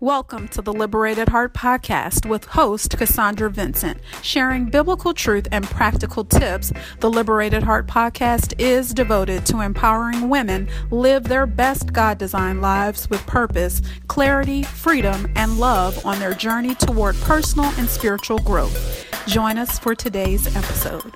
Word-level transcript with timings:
Welcome 0.00 0.48
to 0.48 0.60
the 0.60 0.74
Liberated 0.74 1.30
Heart 1.30 1.54
Podcast 1.54 2.28
with 2.28 2.44
host 2.44 2.98
Cassandra 2.98 3.48
Vincent. 3.48 3.98
Sharing 4.20 4.66
biblical 4.66 5.14
truth 5.14 5.48
and 5.50 5.64
practical 5.64 6.22
tips, 6.22 6.70
the 7.00 7.08
Liberated 7.08 7.62
Heart 7.62 7.86
Podcast 7.86 8.52
is 8.58 8.92
devoted 8.92 9.46
to 9.46 9.62
empowering 9.62 10.28
women 10.28 10.68
live 10.90 11.24
their 11.24 11.46
best 11.46 11.94
God 11.94 12.18
designed 12.18 12.60
lives 12.60 13.08
with 13.08 13.26
purpose, 13.26 13.80
clarity, 14.06 14.64
freedom, 14.64 15.32
and 15.34 15.58
love 15.58 16.04
on 16.04 16.18
their 16.18 16.34
journey 16.34 16.74
toward 16.74 17.16
personal 17.22 17.72
and 17.78 17.88
spiritual 17.88 18.38
growth. 18.40 19.06
Join 19.26 19.56
us 19.56 19.78
for 19.78 19.94
today's 19.94 20.54
episode. 20.54 21.14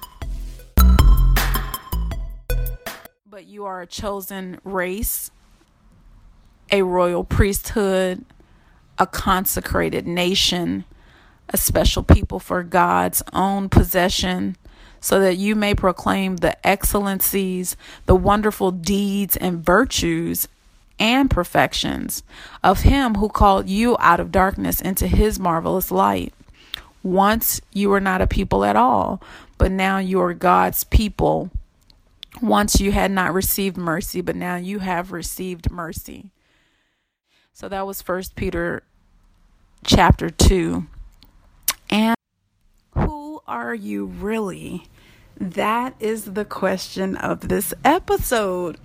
But 3.29 3.45
you 3.45 3.67
are 3.67 3.83
a 3.83 3.87
chosen 3.87 4.59
race, 4.65 5.31
a 6.73 6.81
royal 6.81 7.25
priesthood 7.25 8.25
a 9.01 9.07
consecrated 9.07 10.07
nation, 10.07 10.85
a 11.49 11.57
special 11.57 12.03
people 12.05 12.39
for 12.39 12.63
God's 12.63 13.23
own 13.33 13.71
possession, 13.71 14.57
so 15.01 15.19
that 15.19 15.39
you 15.39 15.57
may 15.57 15.75
proclaim 15.75 16.37
the 16.37 16.65
excellencies, 16.65 17.77
the 18.05 18.15
wonderful 18.15 18.71
deeds 18.71 19.37
and 19.37 19.65
virtues 19.65 20.47
and 20.99 21.31
perfections 21.31 22.23
of 22.63 22.83
Him 22.83 23.15
who 23.15 23.31
called 23.31 23.71
you 23.71 23.97
out 23.99 24.21
of 24.21 24.31
darkness 24.31 24.83
into 24.83 25.07
His 25.07 25.41
marvelous 25.41 25.91
light. 25.91 26.35
Once 27.03 27.63
you 27.73 27.89
were 27.89 28.01
not 28.01 28.21
a 28.21 28.27
people 28.27 28.63
at 28.63 28.77
all, 28.77 29.23
but 29.57 29.73
now 29.73 29.97
you 29.97 30.21
are 30.21 30.35
God's 30.35 30.85
people. 30.85 31.51
Once 32.43 32.79
you 32.79 32.93
had 32.93 33.11
not 33.11 33.33
received 33.33 33.79
mercy, 33.79 34.21
but 34.21 34.37
now 34.37 34.57
you 34.57 34.81
have 34.81 35.11
received 35.11 35.71
mercy. 35.71 36.31
So 37.55 37.69
that 37.69 37.87
was 37.87 38.03
First 38.03 38.37
Peter 38.37 38.83
chapter 39.85 40.31
2. 40.31 40.87
And 41.91 42.15
who 42.95 43.43
are 43.47 43.75
you 43.75 44.07
really? 44.07 44.87
That 45.37 45.95
is 46.01 46.25
the 46.25 46.45
question 46.45 47.17
of 47.17 47.49
this 47.49 47.73
episode. 47.85 48.79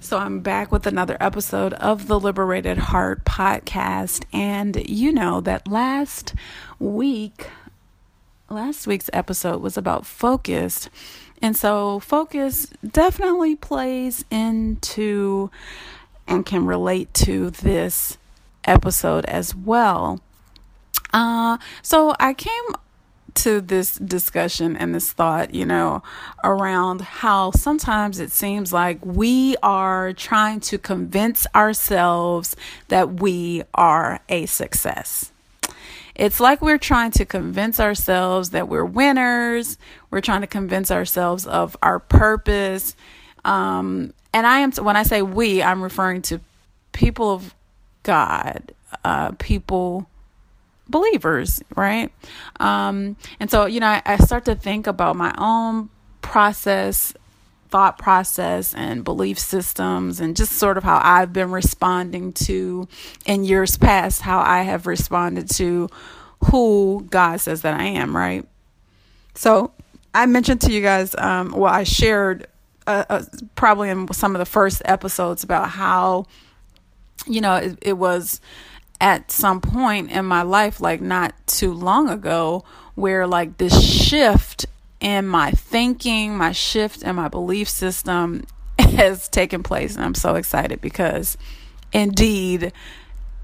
So, 0.00 0.18
I'm 0.18 0.40
back 0.40 0.72
with 0.72 0.86
another 0.86 1.16
episode 1.20 1.74
of 1.74 2.08
the 2.08 2.18
Liberated 2.18 2.76
Heart 2.76 3.24
podcast. 3.24 4.24
And 4.32 4.88
you 4.88 5.12
know 5.12 5.40
that 5.40 5.68
last 5.68 6.34
week, 6.80 7.46
last 8.50 8.86
week's 8.86 9.08
episode 9.12 9.62
was 9.62 9.76
about 9.76 10.04
focus. 10.04 10.90
And 11.40 11.56
so, 11.56 12.00
focus 12.00 12.66
definitely 12.86 13.54
plays 13.54 14.24
into 14.30 15.50
and 16.26 16.44
can 16.44 16.66
relate 16.66 17.14
to 17.14 17.50
this 17.50 18.18
episode 18.64 19.24
as 19.26 19.54
well. 19.54 20.20
Uh, 21.12 21.58
so 21.82 22.14
I 22.18 22.34
came 22.34 22.64
to 23.34 23.60
this 23.60 23.94
discussion 23.94 24.76
and 24.76 24.94
this 24.94 25.10
thought, 25.12 25.54
you 25.54 25.64
know, 25.64 26.02
around 26.44 27.00
how 27.00 27.50
sometimes 27.52 28.20
it 28.20 28.30
seems 28.30 28.72
like 28.72 29.04
we 29.04 29.56
are 29.62 30.12
trying 30.12 30.60
to 30.60 30.78
convince 30.78 31.46
ourselves 31.54 32.56
that 32.88 33.20
we 33.20 33.62
are 33.74 34.20
a 34.28 34.46
success. 34.46 35.32
It's 36.14 36.40
like 36.40 36.60
we're 36.60 36.78
trying 36.78 37.10
to 37.12 37.24
convince 37.24 37.80
ourselves 37.80 38.50
that 38.50 38.68
we're 38.68 38.84
winners. 38.84 39.78
We're 40.10 40.20
trying 40.20 40.42
to 40.42 40.46
convince 40.46 40.90
ourselves 40.90 41.46
of 41.46 41.76
our 41.82 41.98
purpose. 41.98 42.94
Um, 43.44 44.12
and 44.34 44.46
I 44.46 44.58
am, 44.58 44.72
when 44.72 44.96
I 44.96 45.04
say 45.04 45.22
we, 45.22 45.62
I'm 45.62 45.82
referring 45.82 46.20
to 46.22 46.40
people 46.92 47.32
of 47.32 47.54
God, 48.02 48.72
uh, 49.04 49.32
people 49.38 50.06
believers, 50.92 51.60
right? 51.74 52.12
Um, 52.60 53.16
and 53.40 53.50
so, 53.50 53.66
you 53.66 53.80
know, 53.80 53.88
I, 53.88 54.02
I 54.06 54.16
start 54.18 54.44
to 54.44 54.54
think 54.54 54.86
about 54.86 55.16
my 55.16 55.34
own 55.36 55.90
process, 56.20 57.12
thought 57.70 57.98
process, 57.98 58.72
and 58.74 59.02
belief 59.02 59.40
systems, 59.40 60.20
and 60.20 60.36
just 60.36 60.52
sort 60.52 60.78
of 60.78 60.84
how 60.84 61.00
I've 61.02 61.32
been 61.32 61.50
responding 61.50 62.32
to 62.34 62.86
in 63.26 63.42
years 63.44 63.76
past, 63.76 64.22
how 64.22 64.38
I 64.38 64.62
have 64.62 64.86
responded 64.86 65.50
to 65.56 65.88
who 66.44 67.04
God 67.10 67.40
says 67.40 67.62
that 67.62 67.78
I 67.80 67.84
am, 67.84 68.16
right? 68.16 68.46
So, 69.34 69.72
I 70.14 70.26
mentioned 70.26 70.60
to 70.62 70.72
you 70.72 70.82
guys, 70.82 71.14
um, 71.16 71.52
well, 71.52 71.72
I 71.72 71.84
shared 71.84 72.46
uh, 72.86 73.04
uh, 73.08 73.22
probably 73.54 73.88
in 73.88 74.12
some 74.12 74.34
of 74.34 74.38
the 74.38 74.46
first 74.46 74.82
episodes 74.84 75.42
about 75.42 75.70
how, 75.70 76.26
you 77.26 77.40
know, 77.40 77.56
it, 77.56 77.78
it 77.80 77.92
was 77.94 78.40
at 79.02 79.32
some 79.32 79.60
point 79.60 80.12
in 80.12 80.24
my 80.24 80.42
life, 80.42 80.80
like 80.80 81.00
not 81.00 81.34
too 81.48 81.74
long 81.74 82.08
ago, 82.08 82.64
where 82.94 83.26
like 83.26 83.58
this 83.58 83.82
shift 83.84 84.64
in 85.00 85.26
my 85.26 85.50
thinking, 85.50 86.36
my 86.36 86.52
shift 86.52 87.02
in 87.02 87.16
my 87.16 87.26
belief 87.26 87.68
system 87.68 88.44
has 88.78 89.28
taken 89.28 89.64
place. 89.64 89.96
And 89.96 90.04
I'm 90.04 90.14
so 90.14 90.36
excited 90.36 90.80
because 90.80 91.36
indeed, 91.92 92.72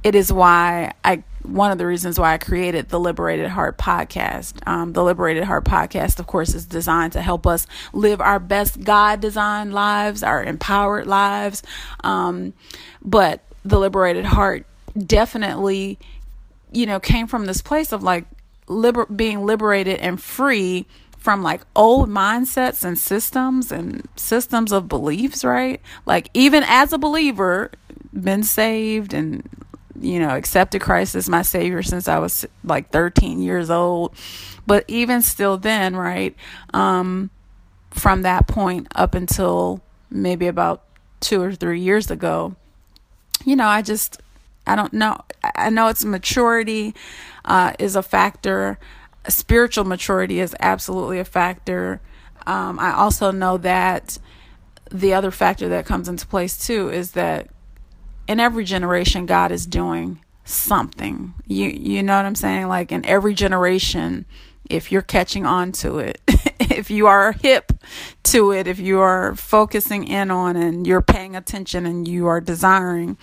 it 0.04 0.14
is 0.14 0.32
why 0.32 0.92
I 1.04 1.24
one 1.42 1.72
of 1.72 1.78
the 1.78 1.86
reasons 1.86 2.20
why 2.20 2.34
I 2.34 2.38
created 2.38 2.90
the 2.90 3.00
Liberated 3.00 3.48
Heart 3.48 3.78
podcast. 3.78 4.64
Um, 4.64 4.92
the 4.92 5.02
Liberated 5.02 5.42
Heart 5.42 5.64
podcast, 5.64 6.20
of 6.20 6.28
course, 6.28 6.54
is 6.54 6.66
designed 6.66 7.14
to 7.14 7.20
help 7.20 7.48
us 7.48 7.66
live 7.92 8.20
our 8.20 8.38
best 8.38 8.84
God 8.84 9.20
designed 9.20 9.74
lives, 9.74 10.22
our 10.22 10.44
empowered 10.44 11.08
lives. 11.08 11.64
Um, 12.04 12.52
but 13.02 13.42
the 13.64 13.80
Liberated 13.80 14.24
Heart 14.24 14.64
definitely, 15.06 15.98
you 16.72 16.86
know, 16.86 17.00
came 17.00 17.26
from 17.26 17.46
this 17.46 17.62
place 17.62 17.92
of 17.92 18.02
like 18.02 18.24
liber- 18.66 19.06
being 19.06 19.44
liberated 19.44 19.98
and 20.00 20.20
free 20.20 20.86
from 21.18 21.42
like 21.42 21.62
old 21.74 22.08
mindsets 22.08 22.84
and 22.84 22.98
systems 22.98 23.72
and 23.72 24.08
systems 24.16 24.72
of 24.72 24.88
beliefs, 24.88 25.44
right? 25.44 25.80
Like 26.06 26.30
even 26.32 26.64
as 26.66 26.92
a 26.92 26.98
believer, 26.98 27.70
been 28.12 28.42
saved 28.42 29.12
and 29.12 29.48
you 30.00 30.20
know, 30.20 30.30
accepted 30.30 30.80
Christ 30.80 31.16
as 31.16 31.28
my 31.28 31.42
savior 31.42 31.82
since 31.82 32.06
I 32.06 32.18
was 32.18 32.46
like 32.62 32.90
13 32.90 33.42
years 33.42 33.68
old. 33.68 34.14
But 34.66 34.84
even 34.86 35.22
still 35.22 35.56
then, 35.58 35.96
right? 35.96 36.36
Um 36.72 37.30
from 37.90 38.22
that 38.22 38.46
point 38.46 38.86
up 38.94 39.14
until 39.14 39.82
maybe 40.10 40.46
about 40.46 40.84
2 41.20 41.42
or 41.42 41.54
3 41.54 41.80
years 41.80 42.10
ago, 42.10 42.54
you 43.44 43.56
know, 43.56 43.66
I 43.66 43.82
just 43.82 44.20
I 44.68 44.76
don't 44.76 44.92
know. 44.92 45.20
I 45.42 45.70
know 45.70 45.88
it's 45.88 46.04
maturity 46.04 46.94
uh, 47.44 47.72
is 47.78 47.96
a 47.96 48.02
factor. 48.02 48.78
Spiritual 49.28 49.84
maturity 49.84 50.40
is 50.40 50.54
absolutely 50.60 51.18
a 51.18 51.24
factor. 51.24 52.00
Um, 52.46 52.78
I 52.78 52.92
also 52.92 53.30
know 53.30 53.56
that 53.58 54.18
the 54.90 55.14
other 55.14 55.30
factor 55.30 55.68
that 55.68 55.86
comes 55.86 56.08
into 56.08 56.26
place 56.26 56.66
too 56.66 56.88
is 56.90 57.12
that 57.12 57.48
in 58.26 58.40
every 58.40 58.64
generation, 58.64 59.26
God 59.26 59.52
is 59.52 59.66
doing 59.66 60.20
something. 60.44 61.34
You 61.46 61.68
you 61.68 62.02
know 62.02 62.16
what 62.16 62.26
I'm 62.26 62.34
saying? 62.34 62.68
Like 62.68 62.92
in 62.92 63.04
every 63.06 63.34
generation, 63.34 64.26
if 64.68 64.92
you're 64.92 65.02
catching 65.02 65.46
on 65.46 65.72
to 65.72 65.98
it, 65.98 66.20
if 66.60 66.90
you 66.90 67.06
are 67.06 67.32
hip 67.32 67.72
to 68.24 68.52
it, 68.52 68.66
if 68.66 68.78
you 68.78 69.00
are 69.00 69.34
focusing 69.34 70.04
in 70.04 70.30
on 70.30 70.56
and 70.56 70.86
you're 70.86 71.02
paying 71.02 71.36
attention 71.36 71.86
and 71.86 72.06
you 72.06 72.26
are 72.26 72.40
desiring, 72.40 73.16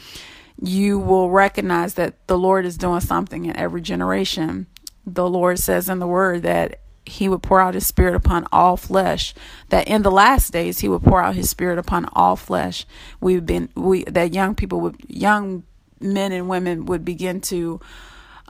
you 0.62 1.00
will 1.00 1.30
recognize 1.30 1.96
that 1.96 2.28
the 2.28 2.38
Lord 2.38 2.66
is 2.66 2.78
doing 2.78 3.02
something 3.02 3.46
in 3.46 3.56
every 3.58 3.82
generation. 3.82 4.68
The 5.06 5.30
Lord 5.30 5.60
says 5.60 5.90
in 5.90 6.00
the 6.00 6.08
word 6.08 6.44
that 6.44 6.80
he 7.06 7.30
would 7.30 7.44
pour 7.44 7.62
out 7.62 7.76
his 7.76 7.86
spirit 7.86 8.16
upon 8.16 8.48
all 8.52 8.78
flesh 8.78 9.34
that 9.70 9.88
in 9.88 10.02
the 10.02 10.12
last 10.12 10.52
days 10.52 10.80
he 10.80 10.90
would 10.90 11.04
pour 11.04 11.22
out 11.22 11.36
his 11.36 11.50
spirit 11.50 11.78
upon 11.78 12.06
all 12.14 12.36
flesh. 12.36 12.86
We've 13.22 13.46
been 13.46 13.70
we 13.76 14.04
that 14.06 14.34
young 14.34 14.56
people 14.56 14.82
would 14.82 14.98
young 15.08 15.64
men 16.00 16.32
and 16.32 16.50
women 16.50 16.86
would 16.86 17.06
begin 17.06 17.42
to 17.42 17.80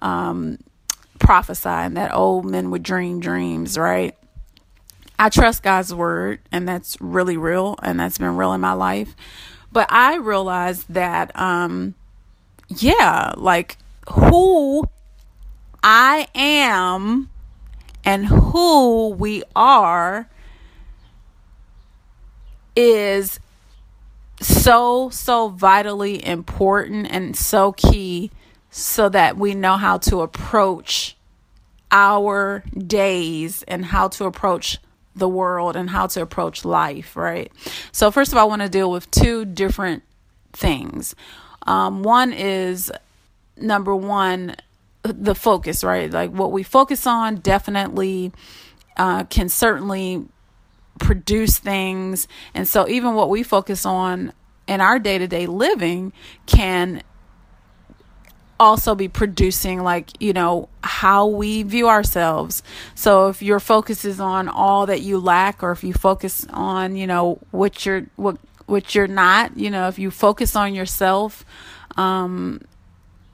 um 0.01 0.57
prophesy 1.19 1.67
and 1.67 1.97
that 1.97 2.13
old 2.13 2.45
men 2.45 2.71
would 2.71 2.83
dream 2.83 3.19
dreams 3.19 3.77
right? 3.77 4.15
I 5.19 5.29
trust 5.29 5.61
god's 5.61 5.93
word 5.93 6.39
and 6.51 6.67
that's 6.67 6.95
really 7.01 7.35
real 7.35 7.75
and 7.83 7.99
that's 7.99 8.17
been 8.17 8.37
real 8.37 8.53
in 8.53 8.61
my 8.61 8.73
life 8.73 9.15
but 9.75 9.91
I 9.91 10.15
realized 10.15 10.85
that, 10.93 11.37
um, 11.37 11.95
yeah, 12.69 13.33
like 13.35 13.77
who 14.09 14.87
I 15.83 16.29
am 16.33 17.29
and 18.05 18.25
who 18.25 19.09
we 19.09 19.43
are 19.53 20.29
is 22.73 23.41
so, 24.39 25.09
so 25.09 25.49
vitally 25.49 26.25
important 26.25 27.07
and 27.11 27.35
so 27.35 27.73
key 27.73 28.31
so 28.71 29.09
that 29.09 29.35
we 29.35 29.55
know 29.55 29.75
how 29.75 29.97
to 29.97 30.21
approach 30.21 31.17
our 31.91 32.63
days 32.77 33.61
and 33.63 33.83
how 33.83 34.07
to 34.07 34.23
approach 34.23 34.77
the 35.15 35.29
world 35.29 35.75
and 35.75 35.89
how 35.89 36.07
to 36.07 36.21
approach 36.21 36.65
life, 36.65 37.15
right? 37.15 37.51
So, 37.91 38.11
first 38.11 38.31
of 38.31 38.37
all, 38.37 38.43
I 38.43 38.47
want 38.47 38.61
to 38.61 38.69
deal 38.69 38.91
with 38.91 39.09
two 39.11 39.45
different 39.45 40.03
things. 40.53 41.15
Um, 41.65 42.03
one 42.03 42.33
is 42.33 42.91
number 43.57 43.95
one, 43.95 44.55
the 45.03 45.35
focus, 45.35 45.83
right? 45.83 46.11
Like 46.11 46.31
what 46.31 46.51
we 46.51 46.63
focus 46.63 47.07
on 47.07 47.37
definitely 47.37 48.31
uh, 48.97 49.23
can 49.25 49.49
certainly 49.49 50.25
produce 50.99 51.59
things. 51.59 52.27
And 52.53 52.67
so, 52.67 52.87
even 52.87 53.13
what 53.15 53.29
we 53.29 53.43
focus 53.43 53.85
on 53.85 54.33
in 54.67 54.81
our 54.81 54.99
day 54.99 55.17
to 55.17 55.27
day 55.27 55.45
living 55.47 56.13
can 56.45 57.01
also 58.59 58.95
be 58.95 59.07
producing 59.07 59.83
like 59.83 60.21
you 60.21 60.33
know 60.33 60.69
how 60.83 61.27
we 61.27 61.63
view 61.63 61.87
ourselves. 61.87 62.63
So 62.93 63.27
if 63.27 63.41
your 63.41 63.59
focus 63.59 64.05
is 64.05 64.19
on 64.19 64.47
all 64.47 64.85
that 64.85 65.01
you 65.01 65.19
lack 65.19 65.63
or 65.63 65.71
if 65.71 65.83
you 65.83 65.93
focus 65.93 66.45
on 66.51 66.95
you 66.95 67.07
know 67.07 67.39
what 67.51 67.85
you're 67.85 68.07
what 68.15 68.37
what 68.65 68.95
you're 68.95 69.07
not 69.07 69.57
you 69.57 69.69
know 69.69 69.87
if 69.87 69.99
you 69.99 70.09
focus 70.09 70.55
on 70.55 70.73
yourself 70.73 71.45
um 71.97 72.61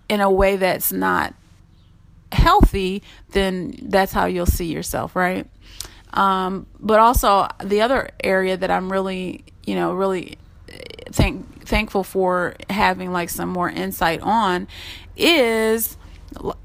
in 0.10 0.20
a 0.20 0.30
way 0.30 0.58
that's 0.58 0.92
not 0.92 1.34
healthy 2.32 3.02
then 3.32 3.74
that's 3.84 4.12
how 4.12 4.26
you'll 4.26 4.46
see 4.46 4.66
yourself 4.66 5.16
right? 5.16 5.48
Um 6.14 6.66
but 6.80 7.00
also 7.00 7.48
the 7.64 7.82
other 7.82 8.10
area 8.22 8.58
that 8.58 8.70
i'm 8.70 8.92
really 8.92 9.46
you 9.66 9.76
know 9.76 9.94
really 9.94 10.38
thank 11.12 11.46
thankful 11.72 12.04
for 12.04 12.56
having 12.70 13.12
like 13.12 13.30
some 13.30 13.50
more 13.50 13.70
insight 13.70 14.22
on 14.22 14.68
is 15.18 15.98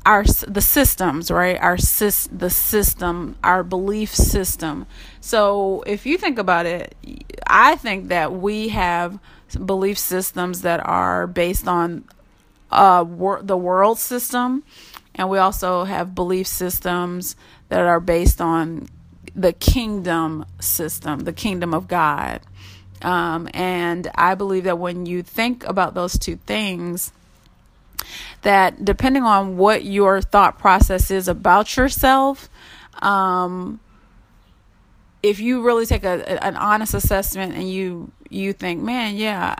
our 0.04 0.24
the 0.46 0.60
systems 0.60 1.30
right? 1.30 1.58
Our 1.60 1.76
the 1.76 2.50
system 2.50 3.36
our 3.42 3.62
belief 3.62 4.14
system. 4.14 4.86
So 5.20 5.82
if 5.86 6.06
you 6.06 6.18
think 6.18 6.38
about 6.38 6.66
it 6.66 6.94
i 7.46 7.76
think 7.76 8.08
that 8.08 8.32
we 8.32 8.68
have 8.68 9.18
belief 9.64 9.98
systems 9.98 10.62
that 10.62 10.84
are 10.84 11.26
based 11.26 11.68
on 11.68 12.04
uh 12.70 13.04
wor- 13.06 13.42
the 13.42 13.56
world 13.56 13.98
system 13.98 14.62
and 15.14 15.30
we 15.30 15.38
also 15.38 15.84
have 15.84 16.14
belief 16.14 16.46
systems 16.46 17.36
that 17.68 17.80
are 17.80 18.00
based 18.00 18.40
on 18.40 18.88
the 19.34 19.52
kingdom 19.52 20.44
system 20.60 21.20
the 21.20 21.32
kingdom 21.32 21.72
of 21.72 21.86
god 21.86 22.40
um, 23.02 23.48
and 23.54 24.10
I 24.14 24.34
believe 24.34 24.64
that 24.64 24.78
when 24.78 25.06
you 25.06 25.22
think 25.22 25.64
about 25.64 25.94
those 25.94 26.18
two 26.18 26.36
things, 26.36 27.12
that 28.42 28.84
depending 28.84 29.22
on 29.22 29.56
what 29.56 29.84
your 29.84 30.20
thought 30.20 30.58
process 30.58 31.10
is 31.10 31.28
about 31.28 31.76
yourself, 31.76 32.48
um, 33.02 33.80
if 35.22 35.40
you 35.40 35.62
really 35.62 35.86
take 35.86 36.04
a, 36.04 36.44
an 36.44 36.56
honest 36.56 36.94
assessment 36.94 37.54
and 37.54 37.70
you 37.70 38.10
you 38.30 38.52
think, 38.52 38.82
man, 38.82 39.16
yeah, 39.16 39.56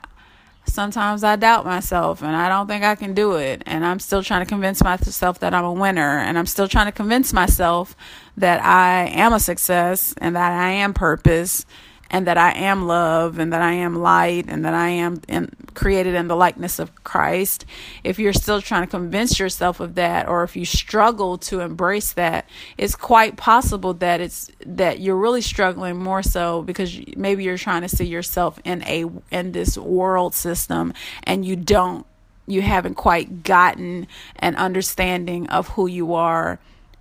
sometimes 0.65 1.25
I 1.25 1.37
doubt 1.37 1.65
myself 1.65 2.23
and 2.23 2.35
I 2.35 2.49
don't 2.49 2.67
think 2.67 2.85
I 2.85 2.95
can 2.95 3.15
do 3.15 3.37
it. 3.37 3.63
And 3.67 3.85
I'm 3.85 3.99
still 3.99 4.23
trying 4.23 4.45
to 4.45 4.49
convince 4.49 4.83
myself 4.83 5.41
that 5.41 5.55
I'm 5.55 5.65
a 5.65 5.73
winner. 5.73 6.19
And 6.19 6.39
I'm 6.39 6.47
still 6.47 6.69
trying 6.69 6.87
to 6.87 6.93
convince 6.93 7.33
myself 7.33 7.97
that 8.37 8.63
I 8.63 9.07
am 9.09 9.33
a 9.33 9.41
success 9.41 10.15
and 10.19 10.37
that 10.37 10.53
I 10.53 10.71
am 10.71 10.95
purpose 10.95 11.65
and 12.11 12.27
that 12.27 12.39
I 12.39 12.53
am 12.53 12.87
love 12.87 13.39
and 13.39 13.53
that 13.53 13.63
I 13.63 13.73
am 13.73 13.97
light 13.97 14.47
and 14.49 14.65
that 14.65 14.75
I 14.75 14.89
am 14.89 15.21
in, 15.29 15.51
created 15.75 16.15
in 16.15 16.29
the 16.29 16.37
likeness 16.37 16.79
of 16.79 17.05
Christ, 17.05 17.65
if 18.05 18.19
you're 18.19 18.33
still 18.33 18.61
trying 18.61 18.83
to 18.83 18.87
convince 18.87 19.39
yourself 19.39 19.81
of 19.81 19.95
that 19.97 20.29
or 20.29 20.43
if 20.43 20.57
you 20.57 20.65
struggle 20.65 21.39
to 21.39 21.61
embrace 21.61 22.13
that, 22.13 22.49
it's 22.79 22.95
quite 22.95 23.37
possible 23.37 23.95
that 23.95 24.21
it's 24.21 24.51
that 24.65 25.01
you're 25.01 25.17
really 25.17 25.41
struggling 25.41 25.97
more 25.97 26.23
so 26.23 26.63
because 26.63 26.99
maybe 27.17 27.45
you're 27.45 27.59
trying 27.59 27.83
to 27.83 27.89
see 27.89 28.07
yourself 28.07 28.59
in 28.65 28.83
a 28.85 29.05
in 29.31 29.53
this 29.53 29.77
world 29.77 30.35
system 30.35 30.93
and 31.25 31.45
you 31.45 31.57
don't 31.57 32.07
you 32.47 32.63
haven't 32.63 32.95
quite 32.95 33.43
gotten 33.43 34.07
an 34.37 34.55
understanding 34.57 35.49
of 35.49 35.69
who 35.71 35.87
you 35.87 36.15
are 36.15 36.59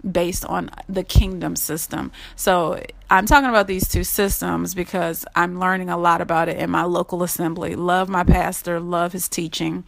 based 0.10 0.46
on 0.46 0.70
the 0.88 1.04
kingdom 1.04 1.56
system. 1.56 2.12
So 2.36 2.82
I'm 3.10 3.26
talking 3.26 3.50
about 3.50 3.68
these 3.68 3.88
two 3.88 4.04
systems 4.04 4.76
because 4.76 5.26
I'm 5.36 5.60
learning 5.60 5.90
a 5.90 5.98
lot 5.98 6.22
about 6.22 6.50
it 6.50 6.58
in 6.58 6.70
my 6.70 6.84
local 6.84 7.24
assembly. 7.24 7.76
Love 7.76 8.10
my 8.10 8.24
pastor, 8.24 8.80
love 8.80 9.14
his 9.14 9.28
teaching. 9.28 9.84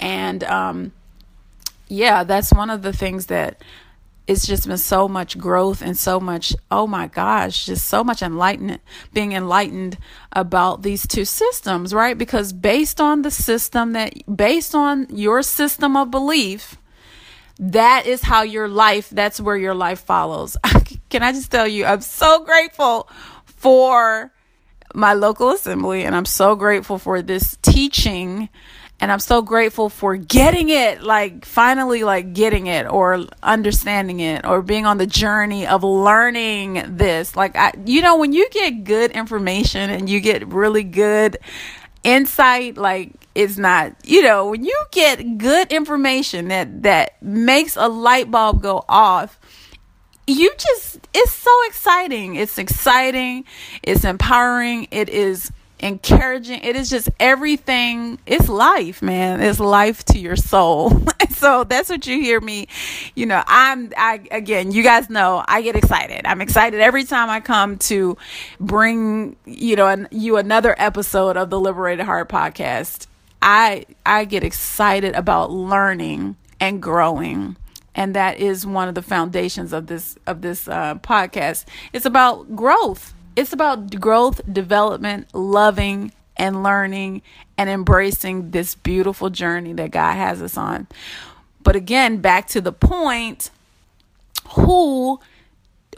And 0.00 0.42
um, 0.44 0.92
yeah, 1.88 2.24
that's 2.24 2.52
one 2.52 2.70
of 2.70 2.82
the 2.82 2.92
things 2.92 3.26
that 3.26 3.62
it's 4.26 4.46
just 4.46 4.66
been 4.68 4.78
so 4.78 5.08
much 5.08 5.36
growth 5.36 5.82
and 5.82 5.96
so 5.96 6.20
much 6.20 6.54
oh 6.70 6.86
my 6.86 7.08
gosh 7.08 7.66
just 7.66 7.86
so 7.86 8.04
much 8.04 8.22
enlightenment 8.22 8.80
being 9.12 9.32
enlightened 9.32 9.98
about 10.32 10.82
these 10.82 11.06
two 11.06 11.24
systems 11.24 11.92
right 11.92 12.16
because 12.16 12.52
based 12.52 13.00
on 13.00 13.22
the 13.22 13.30
system 13.30 13.92
that 13.92 14.14
based 14.34 14.74
on 14.74 15.06
your 15.10 15.42
system 15.42 15.96
of 15.96 16.10
belief 16.10 16.76
that 17.62 18.06
is 18.06 18.22
how 18.22 18.42
your 18.42 18.66
life, 18.66 19.08
that's 19.10 19.40
where 19.40 19.56
your 19.56 19.74
life 19.74 20.00
follows. 20.00 20.56
Can 21.10 21.22
I 21.22 21.30
just 21.32 21.50
tell 21.50 21.68
you, 21.68 21.84
I'm 21.84 22.00
so 22.00 22.44
grateful 22.44 23.08
for 23.44 24.32
my 24.94 25.14
local 25.14 25.50
assembly 25.50 26.02
and 26.04 26.16
I'm 26.16 26.24
so 26.24 26.56
grateful 26.56 26.98
for 26.98 27.22
this 27.22 27.56
teaching 27.62 28.48
and 29.00 29.10
I'm 29.10 29.20
so 29.20 29.42
grateful 29.42 29.88
for 29.88 30.16
getting 30.16 30.68
it, 30.70 31.02
like 31.02 31.44
finally 31.44 32.04
like 32.04 32.34
getting 32.34 32.66
it 32.66 32.86
or 32.88 33.24
understanding 33.42 34.20
it 34.20 34.44
or 34.44 34.62
being 34.62 34.86
on 34.86 34.98
the 34.98 35.06
journey 35.06 35.66
of 35.66 35.82
learning 35.84 36.96
this. 36.96 37.36
Like 37.36 37.56
I 37.56 37.72
you 37.84 38.02
know 38.02 38.16
when 38.16 38.32
you 38.32 38.48
get 38.50 38.84
good 38.84 39.12
information 39.12 39.90
and 39.90 40.08
you 40.10 40.20
get 40.20 40.46
really 40.48 40.84
good 40.84 41.38
insight 42.04 42.76
like 42.76 43.12
it's 43.34 43.56
not 43.58 43.94
you 44.04 44.22
know 44.22 44.50
when 44.50 44.64
you 44.64 44.84
get 44.90 45.38
good 45.38 45.70
information 45.72 46.48
that 46.48 46.82
that 46.82 47.22
makes 47.22 47.76
a 47.76 47.88
light 47.88 48.30
bulb 48.30 48.60
go 48.60 48.84
off 48.88 49.38
you 50.26 50.52
just 50.56 51.06
it's 51.14 51.32
so 51.32 51.50
exciting. 51.66 52.36
It's 52.36 52.58
exciting. 52.58 53.44
It's 53.82 54.04
empowering. 54.04 54.88
It 54.90 55.08
is 55.08 55.50
encouraging. 55.82 56.60
It 56.62 56.76
is 56.76 56.88
just 56.88 57.10
everything. 57.18 58.18
It's 58.26 58.48
life 58.48 59.02
man. 59.02 59.40
It's 59.40 59.60
life 59.60 60.04
to 60.06 60.18
your 60.18 60.36
soul. 60.36 61.02
So 61.42 61.64
that's 61.64 61.88
what 61.88 62.06
you 62.06 62.20
hear 62.20 62.40
me 62.40 62.68
you 63.16 63.26
know 63.26 63.42
i'm 63.48 63.90
i 63.96 64.20
again 64.30 64.70
you 64.70 64.84
guys 64.84 65.10
know 65.10 65.44
i 65.48 65.60
get 65.60 65.74
excited. 65.74 66.24
I'm 66.24 66.40
excited 66.40 66.80
every 66.80 67.02
time 67.02 67.30
i 67.30 67.40
come 67.40 67.78
to 67.78 68.16
bring 68.60 69.34
you 69.44 69.74
know 69.74 69.88
an, 69.88 70.06
you 70.12 70.36
another 70.36 70.76
episode 70.78 71.36
of 71.36 71.50
the 71.50 71.58
liberated 71.58 72.06
heart 72.06 72.28
podcast. 72.28 73.08
I 73.40 73.86
i 74.06 74.24
get 74.24 74.44
excited 74.44 75.16
about 75.16 75.50
learning 75.50 76.36
and 76.60 76.80
growing. 76.80 77.56
And 77.94 78.14
that 78.14 78.38
is 78.38 78.64
one 78.64 78.88
of 78.88 78.94
the 78.94 79.02
foundations 79.02 79.72
of 79.72 79.88
this 79.88 80.16
of 80.26 80.42
this 80.42 80.68
uh, 80.68 80.94
podcast. 80.96 81.64
It's 81.92 82.06
about 82.06 82.54
growth 82.54 83.14
it's 83.36 83.52
about 83.52 84.00
growth, 84.00 84.40
development, 84.52 85.34
loving, 85.34 86.12
and 86.36 86.62
learning 86.62 87.22
and 87.58 87.70
embracing 87.70 88.50
this 88.50 88.74
beautiful 88.74 89.30
journey 89.30 89.72
that 89.74 89.90
God 89.90 90.14
has 90.14 90.42
us 90.42 90.56
on. 90.56 90.86
But 91.62 91.76
again, 91.76 92.18
back 92.18 92.48
to 92.48 92.60
the 92.60 92.72
point, 92.72 93.50
who 94.50 95.20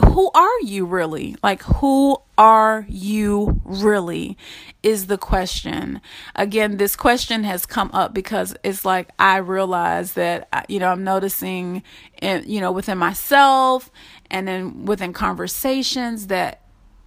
who 0.05 0.29
are 0.35 0.61
you 0.61 0.85
really? 0.87 1.37
Like 1.43 1.63
who 1.63 2.19
are 2.37 2.85
you 2.89 3.61
really 3.65 4.37
is 4.83 5.07
the 5.07 5.17
question. 5.17 6.01
Again, 6.35 6.79
this 6.79 6.97
question 6.97 7.45
has 7.45 7.65
come 7.65 7.91
up 7.93 8.13
because 8.13 8.57
it's 8.65 8.85
like 8.85 9.11
I 9.21 9.37
realize 9.37 10.15
that 10.15 10.49
uh, 10.53 10.63
you 10.69 10.81
know, 10.81 10.89
I'm 10.89 11.05
noticing 11.05 11.85
in, 12.21 12.43
you 12.47 12.61
know, 12.61 12.73
within 12.73 12.99
myself 12.99 13.91
and 14.31 14.49
then 14.49 14.85
within 14.85 15.13
conversations 15.13 16.27
that 16.27 16.61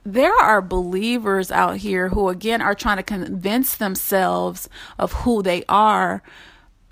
there 0.08 0.36
are 0.36 0.62
believers 0.62 1.52
out 1.52 1.78
here 1.78 2.08
who, 2.08 2.30
again, 2.30 2.62
are 2.62 2.74
trying 2.74 2.96
to 2.96 3.04
convince 3.04 3.76
themselves 3.76 4.70
of 4.98 5.12
who 5.12 5.44
they 5.44 5.66
are 5.68 6.24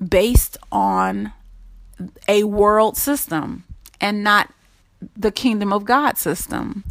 based 0.05 0.57
on 0.69 1.31
a 2.27 2.43
world 2.43 2.98
system 2.98 3.63
and 4.01 4.22
not 4.22 4.51
the 5.15 5.31
kingdom 5.31 5.72
of 5.72 5.86
God 5.86 6.17
system. 6.17 6.84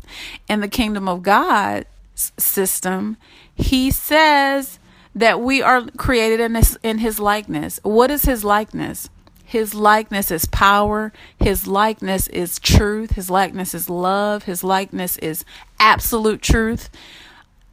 In 0.48 0.62
the 0.62 0.68
kingdom 0.68 1.08
of 1.08 1.22
God 1.22 1.84
system, 2.14 3.18
he 3.54 3.90
says 3.90 4.78
that 5.14 5.42
we 5.42 5.60
are 5.60 5.82
created 5.98 6.40
in 6.40 6.54
his, 6.54 6.78
in 6.82 6.98
his 6.98 7.20
likeness. 7.20 7.80
What 7.82 8.10
is 8.10 8.24
his 8.24 8.44
likeness? 8.44 9.10
His 9.44 9.74
likeness 9.74 10.30
is 10.30 10.46
power. 10.46 11.12
His 11.38 11.66
likeness 11.66 12.26
is 12.28 12.58
truth. 12.58 13.12
His 13.12 13.30
likeness 13.30 13.74
is 13.74 13.90
love. 13.90 14.44
His 14.44 14.64
likeness 14.64 15.18
is 15.18 15.44
absolute 15.78 16.42
truth. 16.42 16.88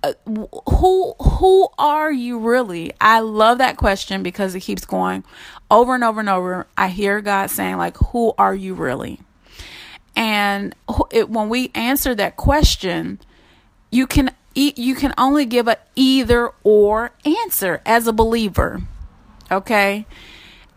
Uh, 0.04 0.14
who 0.70 1.14
who 1.20 1.70
are 1.78 2.12
you 2.12 2.40
really? 2.40 2.92
I 3.00 3.20
love 3.20 3.60
that 3.60 3.78
question 3.78 4.24
because 4.24 4.54
it 4.54 4.62
keeps 4.62 4.86
going 4.86 5.24
over 5.70 5.96
and 5.96 6.04
over 6.04 6.20
and 6.20 6.30
over. 6.30 6.68
I 6.78 6.88
hear 6.90 7.22
God 7.22 7.50
saying 7.52 7.78
like, 7.78 7.98
"Who 7.98 8.34
are 8.38 8.56
you 8.56 8.74
really?" 8.74 9.20
And 10.16 10.76
it, 11.12 11.30
when 11.30 11.50
we 11.50 11.72
answer 11.74 12.16
that 12.16 12.36
question, 12.36 13.20
you 13.92 14.08
can 14.08 14.32
you 14.56 14.96
can 14.96 15.14
only 15.18 15.46
give 15.46 15.68
a 15.68 15.78
either 15.96 16.52
or 16.64 17.12
answer 17.26 17.82
as 17.86 18.08
a 18.08 18.14
believer. 18.14 18.82
Okay? 19.50 20.06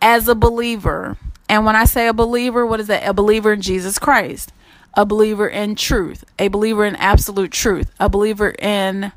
As 0.05 0.27
a 0.27 0.35
believer. 0.35 1.17
And 1.49 1.65
when 1.65 1.75
I 1.75 1.85
say 1.85 2.07
a 2.07 2.13
believer, 2.13 2.63
what 2.63 2.79
is 2.79 2.87
that? 2.87 3.09
A 3.09 3.13
believer 3.13 3.53
in 3.53 3.61
Jesus 3.61 3.97
Christ, 3.97 4.53
a 4.93 5.03
believer 5.03 5.47
in 5.47 5.73
truth, 5.73 6.23
a 6.37 6.47
believer 6.47 6.85
in 6.85 6.95
absolute 6.97 7.51
truth, 7.51 7.91
a 7.99 8.07
believer 8.07 8.53
in 8.59 9.11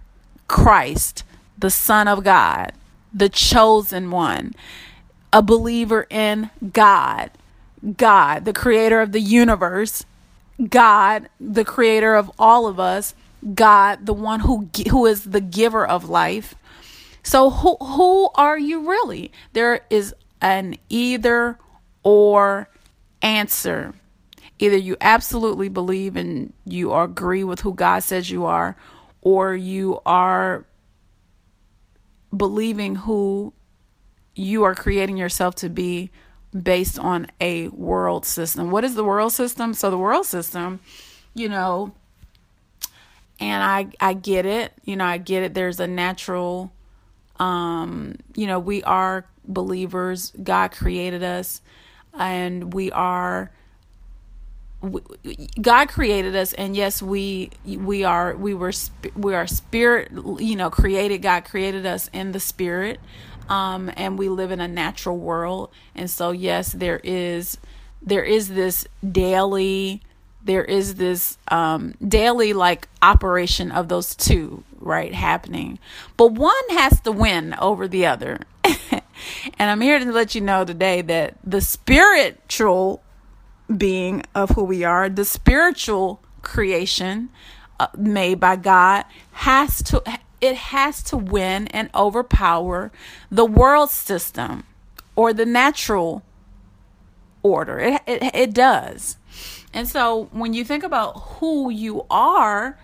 Christ, 0.49 1.25
the 1.59 1.69
Son 1.69 2.09
of 2.09 2.25
God, 2.25 2.73
the 3.13 3.29
chosen 3.29 4.11
one, 4.11 4.55
a 5.31 5.43
believer 5.43 6.07
in 6.09 6.49
God, 6.73 7.33
God, 7.99 8.47
the 8.47 8.55
creator 8.55 9.03
of 9.03 9.13
the 9.13 9.21
universe, 9.21 10.07
God, 10.71 11.29
the 11.39 11.67
creator 11.67 12.15
of 12.15 12.31
all 12.39 12.67
of 12.67 12.81
us, 12.81 13.15
God, 13.55 14.07
the 14.07 14.15
one 14.15 14.41
who 14.41 14.71
who 14.91 15.05
is 15.05 15.25
the 15.25 15.43
giver 15.43 15.87
of 15.87 16.09
life. 16.09 16.55
So 17.23 17.51
who 17.51 17.77
who 17.77 18.31
are 18.37 18.59
you 18.59 18.89
really? 18.89 19.31
There 19.53 19.83
is 19.91 20.15
an 20.41 20.77
either 20.89 21.59
or 22.03 22.69
answer. 23.23 23.95
Either 24.59 24.77
you 24.77 24.97
absolutely 25.01 25.69
believe 25.69 26.17
and 26.17 26.53
you 26.65 26.93
agree 26.93 27.45
with 27.45 27.61
who 27.61 27.75
God 27.75 28.01
says 28.01 28.31
you 28.31 28.45
are, 28.45 28.77
or 29.21 29.55
you 29.55 30.01
are 30.05 30.65
believing 32.37 32.97
who 32.97 33.53
you 34.35 34.65
are 34.65 34.75
creating 34.75 35.17
yourself 35.17 35.55
to 35.57 35.69
be 35.69 36.11
based 36.63 36.99
on 36.99 37.29
a 37.41 37.69
world 37.69 38.25
system. 38.25 38.71
What 38.71 38.85
is 38.85 38.95
the 38.95 39.05
world 39.05 39.33
system? 39.33 39.75
So 39.75 39.91
the 39.91 39.99
world 39.99 40.27
system, 40.27 40.81
you 41.35 41.49
know, 41.49 41.95
and 43.39 43.63
I 43.63 43.89
I 44.01 44.15
get 44.15 44.47
it. 44.47 44.73
You 44.85 44.97
know, 44.97 45.05
I 45.05 45.19
get 45.19 45.43
it. 45.43 45.55
There's 45.55 45.79
a 45.79 45.87
natural 45.87 46.73
um, 47.39 48.17
you 48.35 48.47
know, 48.47 48.59
we 48.59 48.83
are 48.83 49.27
believers. 49.49 50.33
God 50.43 50.71
created 50.71 51.23
us 51.23 51.61
and 52.13 52.73
we 52.73 52.93
are 52.93 53.51
God 55.61 55.89
created 55.89 56.37
us, 56.37 56.53
and 56.53 56.77
yes, 56.77 57.03
we 57.03 57.51
we 57.65 58.05
are 58.05 58.37
we 58.37 58.55
were 58.55 58.73
we 59.17 59.35
are 59.35 59.47
spirit. 59.47 60.13
You 60.13 60.55
know, 60.55 60.71
created. 60.71 61.19
God 61.19 61.45
created 61.45 61.85
us 61.85 62.09
in 62.13 62.31
the 62.31 62.39
spirit, 62.39 63.01
um, 63.49 63.91
and 63.97 64.17
we 64.17 64.29
live 64.29 64.53
in 64.53 64.61
a 64.61 64.69
natural 64.69 65.19
world. 65.19 65.71
And 65.97 66.09
so, 66.09 66.31
yes, 66.31 66.73
there 66.73 67.01
is 67.03 67.59
there 68.01 68.23
is 68.23 68.51
this 68.51 68.87
daily 69.11 70.03
there 70.45 70.65
is 70.65 70.95
this 70.95 71.39
um, 71.49 71.95
daily 72.07 72.53
like 72.53 72.89
operation 73.03 73.73
of 73.73 73.89
those 73.89 74.15
two 74.15 74.63
right 74.79 75.13
happening, 75.13 75.81
but 76.17 76.33
one 76.33 76.55
has 76.71 77.01
to 77.01 77.11
win 77.11 77.55
over 77.61 77.89
the 77.89 78.07
other. 78.07 78.39
and 79.59 79.71
I'm 79.71 79.81
here 79.81 79.99
to 79.99 80.13
let 80.13 80.35
you 80.35 80.41
know 80.41 80.65
today 80.65 81.03
that 81.03 81.37
the 81.45 81.61
spiritual 81.61 83.03
being 83.75 84.23
of 84.35 84.51
who 84.51 84.65
we 84.65 84.85
are, 84.85 85.09
the 85.09 85.25
spiritual 85.25 86.23
creation 86.43 87.29
uh, 87.81 87.89
made 87.97 88.41
by 88.41 88.57
God 88.57 89.05
has 89.33 89.83
to 89.85 90.03
it 90.41 90.55
has 90.55 91.03
to 91.03 91.17
win 91.17 91.67
and 91.69 91.91
overpower 91.95 92.93
the 93.31 93.45
world 93.45 93.91
system 93.91 94.65
or 95.17 95.33
the 95.33 95.47
natural 95.47 96.23
order. 97.43 97.79
It, 97.79 98.03
it 98.07 98.35
it 98.35 98.55
does. 98.55 99.17
And 99.73 99.87
so 99.87 100.29
when 100.33 100.55
you 100.55 100.65
think 100.65 100.83
about 100.83 101.13
who 101.21 101.71
you 101.71 102.07
are, 102.11 102.79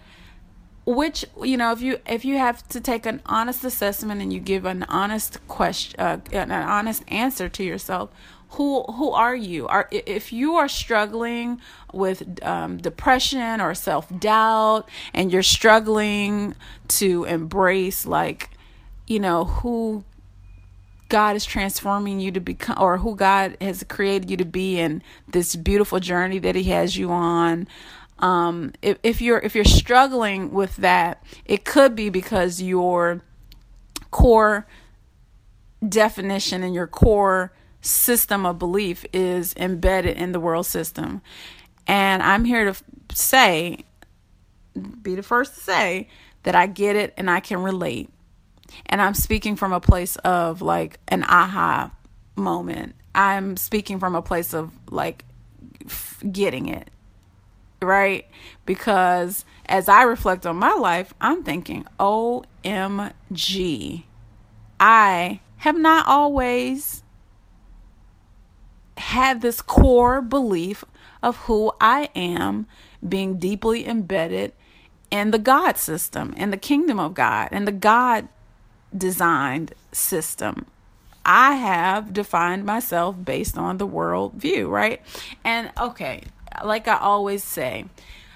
which 0.86 1.24
you 1.42 1.56
know 1.56 1.72
if 1.72 1.80
you 1.80 1.98
if 2.06 2.24
you 2.24 2.36
have 2.36 2.66
to 2.68 2.80
take 2.80 3.06
an 3.06 3.22
honest 3.26 3.64
assessment 3.64 4.20
and 4.20 4.32
you 4.32 4.40
give 4.40 4.64
an 4.64 4.82
honest 4.84 5.38
question 5.48 5.98
uh, 5.98 6.18
an 6.32 6.50
honest 6.50 7.02
answer 7.08 7.48
to 7.48 7.64
yourself 7.64 8.10
who 8.54 8.84
who 8.84 9.10
are 9.10 9.34
you? 9.34 9.66
Are 9.66 9.88
if 9.90 10.32
you 10.32 10.54
are 10.54 10.68
struggling 10.68 11.60
with 11.92 12.38
um, 12.42 12.78
depression 12.78 13.60
or 13.60 13.74
self-doubt 13.74 14.88
and 15.12 15.32
you're 15.32 15.42
struggling 15.42 16.54
to 16.88 17.24
embrace 17.24 18.06
like 18.06 18.50
you 19.06 19.18
know 19.18 19.44
who 19.44 20.04
God 21.08 21.36
is 21.36 21.44
transforming 21.44 22.20
you 22.20 22.30
to 22.32 22.40
become 22.40 22.76
or 22.80 22.98
who 22.98 23.16
God 23.16 23.56
has 23.60 23.84
created 23.88 24.30
you 24.30 24.36
to 24.36 24.44
be 24.44 24.78
in 24.78 25.02
this 25.28 25.56
beautiful 25.56 25.98
journey 25.98 26.38
that 26.38 26.54
he 26.54 26.64
has 26.64 26.96
you 26.96 27.10
on 27.10 27.66
um, 28.24 28.72
if, 28.82 28.98
if 29.02 29.20
you're 29.20 29.38
if 29.38 29.54
you're 29.54 29.64
struggling 29.64 30.52
with 30.52 30.76
that 30.76 31.22
it 31.44 31.64
could 31.64 31.94
be 31.94 32.08
because 32.08 32.62
your 32.62 33.22
core 34.10 34.66
definition 35.86 36.62
and 36.62 36.74
your 36.74 36.86
core 36.86 37.52
system 37.80 38.46
of 38.46 38.58
belief 38.58 39.04
is 39.12 39.54
embedded 39.56 40.16
in 40.16 40.32
the 40.32 40.40
world 40.40 40.66
system. 40.66 41.20
And 41.86 42.22
I'm 42.22 42.44
here 42.44 42.72
to 42.72 42.82
say, 43.14 43.84
be 45.02 45.14
the 45.14 45.22
first 45.22 45.54
to 45.56 45.60
say, 45.60 46.08
that 46.44 46.54
I 46.54 46.66
get 46.66 46.96
it 46.96 47.12
and 47.16 47.30
I 47.30 47.40
can 47.40 47.62
relate. 47.62 48.10
And 48.86 49.02
I'm 49.02 49.14
speaking 49.14 49.56
from 49.56 49.72
a 49.72 49.80
place 49.80 50.16
of 50.16 50.62
like 50.62 50.98
an 51.08 51.24
aha 51.24 51.92
moment. 52.36 52.94
I'm 53.14 53.56
speaking 53.56 53.98
from 53.98 54.14
a 54.14 54.22
place 54.22 54.54
of 54.54 54.72
like 54.90 55.24
getting 56.30 56.68
it, 56.68 56.90
right? 57.84 58.26
Because 58.66 59.44
as 59.66 59.88
I 59.88 60.02
reflect 60.02 60.46
on 60.46 60.56
my 60.56 60.74
life, 60.74 61.14
I'm 61.20 61.42
thinking, 61.42 61.86
OMG, 61.98 62.44
I 64.80 65.40
have 65.58 65.78
not 65.78 66.06
always 66.06 67.02
had 68.96 69.40
this 69.40 69.60
core 69.62 70.20
belief 70.20 70.84
of 71.22 71.36
who 71.36 71.72
I 71.80 72.10
am 72.14 72.66
being 73.06 73.38
deeply 73.38 73.86
embedded 73.86 74.52
in 75.10 75.30
the 75.30 75.38
God 75.38 75.78
system, 75.78 76.34
in 76.36 76.50
the 76.50 76.56
kingdom 76.56 76.98
of 76.98 77.14
God, 77.14 77.48
in 77.52 77.64
the 77.64 77.72
God 77.72 78.28
designed 78.96 79.74
system. 79.92 80.66
I 81.24 81.54
have 81.54 82.12
defined 82.12 82.64
myself 82.64 83.16
based 83.22 83.56
on 83.56 83.78
the 83.78 83.86
world 83.86 84.34
view, 84.34 84.68
right? 84.68 85.00
And 85.42 85.70
okay, 85.80 86.24
like 86.62 86.86
I 86.88 86.98
always 86.98 87.42
say, 87.42 87.86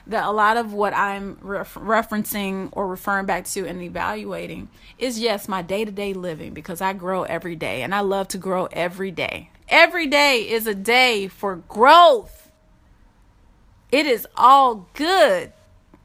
that 0.08 0.24
a 0.24 0.30
lot 0.30 0.56
of 0.56 0.72
what 0.72 0.94
I'm 0.94 1.36
referencing 1.36 2.70
or 2.72 2.88
referring 2.88 3.26
back 3.26 3.44
to 3.48 3.66
and 3.66 3.82
evaluating 3.82 4.70
is 4.98 5.20
yes, 5.20 5.48
my 5.48 5.60
day 5.60 5.84
to 5.84 5.92
day 5.92 6.14
living 6.14 6.54
because 6.54 6.80
I 6.80 6.94
grow 6.94 7.24
every 7.24 7.54
day 7.54 7.82
and 7.82 7.94
I 7.94 8.00
love 8.00 8.28
to 8.28 8.38
grow 8.38 8.66
every 8.72 9.10
day. 9.10 9.50
Every 9.68 10.06
day 10.06 10.48
is 10.48 10.66
a 10.66 10.74
day 10.74 11.28
for 11.28 11.56
growth. 11.56 12.50
It 13.92 14.06
is 14.06 14.26
all 14.34 14.88
good 14.94 15.52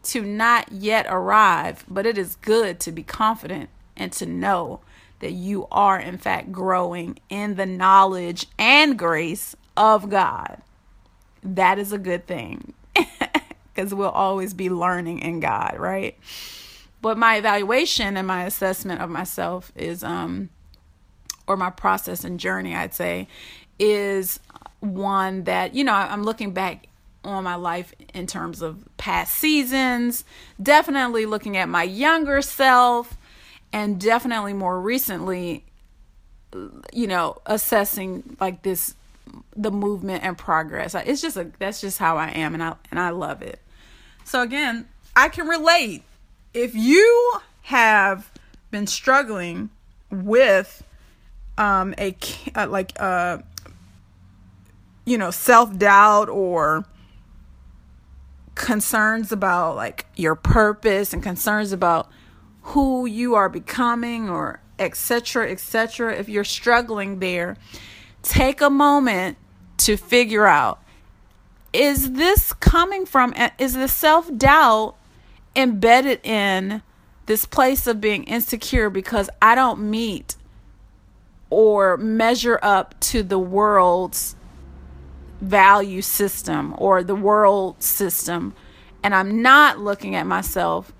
to 0.04 0.22
not 0.22 0.72
yet 0.74 1.06
arrive, 1.08 1.86
but 1.88 2.06
it 2.06 2.18
is 2.18 2.36
good 2.36 2.82
to 2.82 2.92
be 2.92 3.04
confident 3.04 3.70
and 3.96 4.12
to 4.14 4.26
know 4.26 4.82
that 5.20 5.32
you 5.32 5.66
are, 5.72 5.98
in 5.98 6.18
fact, 6.18 6.52
growing 6.52 7.20
in 7.30 7.56
the 7.56 7.66
knowledge 7.66 8.48
and 8.60 9.00
grace 9.00 9.56
of 9.78 10.10
God. 10.10 10.62
That 11.44 11.80
is 11.80 11.92
a 11.92 11.98
good 11.98 12.26
thing 12.26 12.74
because 13.74 13.94
we'll 13.94 14.10
always 14.10 14.54
be 14.54 14.70
learning 14.70 15.20
in 15.20 15.40
God, 15.40 15.76
right? 15.78 16.18
But 17.02 17.18
my 17.18 17.36
evaluation 17.36 18.16
and 18.16 18.26
my 18.26 18.46
assessment 18.46 19.02
of 19.02 19.10
myself 19.10 19.72
is, 19.76 20.04
um, 20.04 20.50
or 21.48 21.58
my 21.58 21.70
process 21.70 22.24
and 22.24 22.40
journey, 22.40 22.74
I'd 22.74 22.94
say, 22.94 23.28
is 23.78 24.40
one 24.80 25.44
that, 25.44 25.76
you 25.76 25.84
know, 25.84 25.94
I'm 25.94 26.24
looking 26.24 26.54
back 26.54 26.88
on 27.24 27.44
my 27.44 27.56
life 27.56 27.94
in 28.14 28.28
terms 28.28 28.62
of 28.62 28.86
past 28.98 29.36
seasons, 29.36 30.24
definitely 30.62 31.26
looking 31.26 31.58
at 31.58 31.70
my 31.70 31.84
younger 31.84 32.42
self, 32.42 33.18
and 33.72 34.00
definitely 34.00 34.54
more 34.54 34.80
recently, 34.80 35.66
you 36.94 37.08
know, 37.08 37.38
assessing 37.46 38.38
like 38.40 38.62
this 38.62 38.96
the 39.56 39.72
movement 39.72 40.24
and 40.24 40.38
progress. 40.38 40.96
It's 40.96 41.22
just 41.22 41.38
a 41.38 41.52
that's 41.60 41.82
just 41.82 42.00
how 42.00 42.18
I 42.18 42.30
am 42.30 42.54
and 42.54 42.64
I 42.64 42.76
and 42.92 43.00
I 43.00 43.10
love 43.10 43.42
it. 43.42 43.60
So 44.24 44.42
again, 44.42 44.88
I 45.16 45.30
can 45.30 45.48
relate. 45.48 46.04
If 46.54 46.76
you 46.76 47.34
have 47.64 48.32
been 48.72 48.88
struggling 48.88 49.70
with 50.12 50.84
um 51.58 51.94
a 51.98 52.16
uh, 52.56 52.68
like 52.68 52.94
uh 53.00 53.40
you 55.06 55.18
know, 55.18 55.32
self-doubt 55.32 56.30
or 56.30 56.86
concerns 58.56 59.32
about 59.32 59.76
like 59.76 60.06
your 60.16 60.36
purpose 60.36 61.14
and 61.14 61.24
concerns 61.24 61.72
about 61.72 62.10
who 62.62 63.06
you 63.06 63.36
are 63.36 63.50
becoming 63.50 64.30
or 64.30 64.60
etc 64.80 65.50
etc 65.52 66.16
if 66.16 66.30
you're 66.30 66.44
struggling 66.44 67.20
there 67.20 67.58
take 68.24 68.62
a 68.62 68.70
moment 68.70 69.38
to 69.78 69.98
figure 69.98 70.48
out 70.48 70.80
is 71.74 72.14
this 72.14 72.54
coming 72.54 73.06
from 73.06 73.34
is 73.58 73.74
the 73.74 73.88
self-doubt 73.88 74.96
embedded 75.56 76.20
in 76.24 76.82
this 77.26 77.46
place 77.46 77.88
of 77.88 78.00
being 78.00 78.24
insecure 78.24 78.90
because 78.90 79.30
I 79.42 79.56
don't 79.56 79.90
meet 79.90 80.36
or 81.50 81.98
measure 81.98 82.60
up 82.62 83.00
to 83.00 83.24
the 83.24 83.40
world's 83.40 84.36
value 85.42 86.02
system 86.02 86.74
or 86.78 87.04
the 87.04 87.16
world 87.16 87.82
system 87.84 88.54
and 89.04 89.14
I'm 89.14 89.42
not 89.42 89.80
looking 89.80 90.16
at 90.16 90.26
myself 90.26 90.94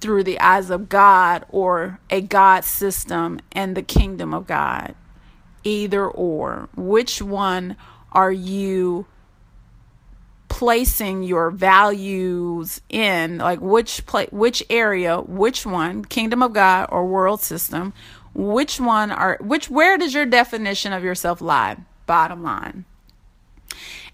through 0.00 0.24
the 0.24 0.40
eyes 0.40 0.70
of 0.70 0.88
God 0.88 1.44
or 1.48 2.00
a 2.10 2.20
God 2.20 2.64
system 2.64 3.40
and 3.52 3.76
the 3.76 3.82
kingdom 3.82 4.34
of 4.34 4.46
God. 4.46 4.94
Either 5.66 6.06
or. 6.06 6.68
Which 6.76 7.20
one 7.20 7.76
are 8.12 8.30
you 8.30 9.06
placing 10.48 11.24
your 11.24 11.50
values 11.50 12.80
in? 12.88 13.38
Like 13.38 13.60
which 13.60 14.06
play, 14.06 14.28
which 14.30 14.62
area, 14.70 15.20
which 15.20 15.66
one, 15.66 16.04
kingdom 16.04 16.42
of 16.42 16.52
God 16.52 16.88
or 16.90 17.04
world 17.04 17.40
system? 17.40 17.92
Which 18.32 18.78
one 18.78 19.10
are 19.10 19.38
which 19.40 19.68
where 19.68 19.98
does 19.98 20.14
your 20.14 20.26
definition 20.26 20.92
of 20.92 21.02
yourself 21.02 21.40
lie? 21.40 21.78
Bottom 22.06 22.44
line. 22.44 22.84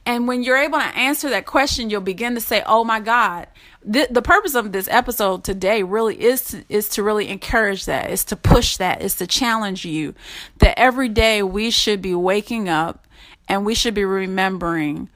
And 0.05 0.27
when 0.27 0.43
you're 0.43 0.57
able 0.57 0.79
to 0.79 0.97
answer 0.97 1.31
that 1.31 1.47
question, 1.47 1.89
you'll 1.89 2.01
begin 2.01 2.35
to 2.35 2.41
say, 2.41 2.63
"Oh 2.67 2.85
my 2.85 3.01
God." 3.01 3.47
The, 3.85 4.07
the 4.11 4.23
purpose 4.23 4.55
of 4.55 4.71
this 4.71 4.87
episode 4.89 5.43
today 5.43 5.83
really 5.83 6.21
is 6.23 6.45
to, 6.47 6.65
is 6.69 6.89
to 6.91 7.03
really 7.03 7.29
encourage 7.29 7.85
that, 7.87 8.11
is 8.11 8.25
to 8.27 8.37
push 8.37 8.77
that, 8.77 9.03
is 9.03 9.17
to 9.17 9.27
challenge 9.27 9.85
you 9.85 10.15
that 10.59 10.79
every 10.79 11.09
day 11.09 11.43
we 11.43 11.71
should 11.71 12.01
be 12.01 12.15
waking 12.15 12.69
up 12.69 13.09
and 13.49 13.67
we 13.67 13.75
should 13.75 13.95
be 13.95 14.05
remembering, 14.05 15.11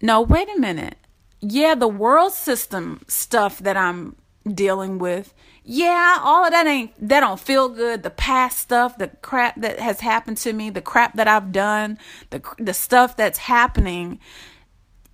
no, 0.00 0.20
wait 0.20 0.48
a 0.54 0.58
minute. 0.60 0.96
Yeah, 1.40 1.74
the 1.74 1.88
world 1.88 2.32
system 2.32 3.02
stuff 3.08 3.58
that 3.58 3.76
I'm 3.76 4.14
dealing 4.46 4.98
with 4.98 5.34
yeah, 5.64 6.18
all 6.20 6.44
of 6.44 6.50
that 6.50 6.66
ain't 6.66 6.92
that 7.08 7.20
don't 7.20 7.38
feel 7.38 7.68
good. 7.68 8.02
The 8.02 8.10
past 8.10 8.58
stuff, 8.58 8.98
the 8.98 9.08
crap 9.22 9.60
that 9.60 9.78
has 9.78 10.00
happened 10.00 10.38
to 10.38 10.52
me, 10.52 10.70
the 10.70 10.82
crap 10.82 11.14
that 11.14 11.28
I've 11.28 11.52
done, 11.52 11.98
the 12.30 12.42
the 12.58 12.74
stuff 12.74 13.16
that's 13.16 13.38
happening, 13.38 14.18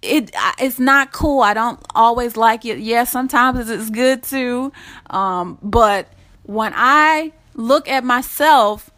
it 0.01 0.31
it's 0.59 0.79
not 0.79 1.13
cool. 1.13 1.43
I 1.43 1.53
don't 1.53 1.81
always 1.95 2.37
like 2.37 2.65
it. 2.65 2.79
Yeah, 2.79 3.05
sometimes 3.05 3.69
it's 3.69 3.91
good 3.91 4.23
too. 4.23 4.73
Um, 5.11 5.59
but 5.63 6.09
when 6.45 6.73
I 6.75 7.33
look 7.55 7.87
at 7.87 8.03
myself, 8.03 8.91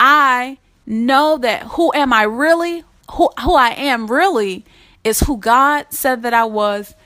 I 0.00 0.58
know 0.84 1.38
that 1.38 1.62
who 1.62 1.92
am 1.94 2.12
I 2.12 2.24
really? 2.24 2.82
Who 3.12 3.30
who 3.40 3.54
I 3.54 3.70
am 3.70 4.08
really 4.08 4.64
is 5.04 5.20
who 5.20 5.36
God 5.36 5.86
said 5.90 6.22
that 6.22 6.34
I 6.34 6.44
was 6.44 6.96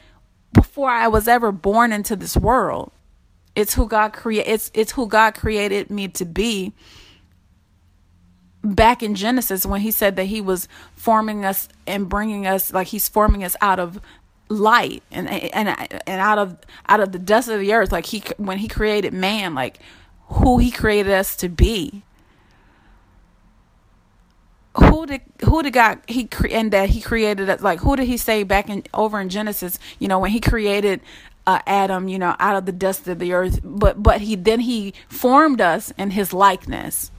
before 0.54 0.88
I 0.88 1.08
was 1.08 1.28
ever 1.28 1.52
born 1.52 1.92
into 1.92 2.16
this 2.16 2.38
world. 2.38 2.90
It's 3.54 3.75
who 3.75 3.87
God 3.87 4.12
create 4.12 4.47
it's 4.47 4.71
it's 4.75 4.92
who 4.92 5.06
God 5.06 5.35
created 5.35 5.90
me 5.90 6.09
to 6.09 6.25
be. 6.25 6.73
Back 8.64 9.02
in 9.02 9.14
Genesis 9.14 9.66
when 9.66 9.80
he 9.80 9.90
said 9.90 10.16
that 10.16 10.25
he 10.25 10.40
was 10.40 10.68
forming 10.94 11.44
us 11.44 11.68
and 11.87 12.09
bringing 12.09 12.47
us 12.47 12.73
like 12.73 12.87
he's 12.87 13.09
forming 13.09 13.42
us 13.42 13.56
out 13.61 13.80
of 13.80 14.00
light 14.49 15.02
and 15.11 15.28
and 15.28 15.68
and 15.68 16.21
out 16.21 16.38
of 16.38 16.56
out 16.88 17.00
of 17.00 17.12
the 17.12 17.18
dust 17.18 17.49
of 17.49 17.59
the 17.59 17.73
earth 17.73 17.90
like 17.90 18.06
he 18.06 18.23
when 18.37 18.59
he 18.59 18.68
created 18.68 19.12
man 19.12 19.54
like 19.54 19.78
who 20.28 20.59
he 20.59 20.71
created 20.71 21.11
us 21.11 21.35
to 21.37 21.49
be 21.49 22.02
who 24.76 25.06
did 25.06 25.21
who 25.44 25.62
did 25.62 25.73
God 25.73 26.00
he 26.06 26.28
and 26.50 26.71
that 26.73 26.90
he 26.90 27.00
created 27.00 27.49
us 27.49 27.61
like 27.61 27.80
who 27.80 27.97
did 27.97 28.06
he 28.06 28.16
say 28.16 28.42
back 28.42 28.68
in 28.71 28.85
over 28.94 29.21
in 29.21 29.28
Genesis 29.28 29.78
you 29.99 30.09
know 30.09 30.18
when 30.18 30.30
he 30.30 30.40
created 30.40 31.00
uh, 31.46 31.61
Adam, 31.66 32.08
you 32.08 32.18
know, 32.18 32.37
out 32.38 32.56
of 32.56 32.66
the 32.66 32.72
dust 32.72 33.08
of 33.08 33.18
the 33.18 33.32
earth, 33.32 33.61
but 33.64 34.02
but 34.02 34.20
he 34.20 34.37
then 34.37 34.61
he 34.61 34.94
formed 35.08 35.61
us 35.61 35.92
in 35.99 36.11
his 36.11 36.32
likeness. 36.32 37.11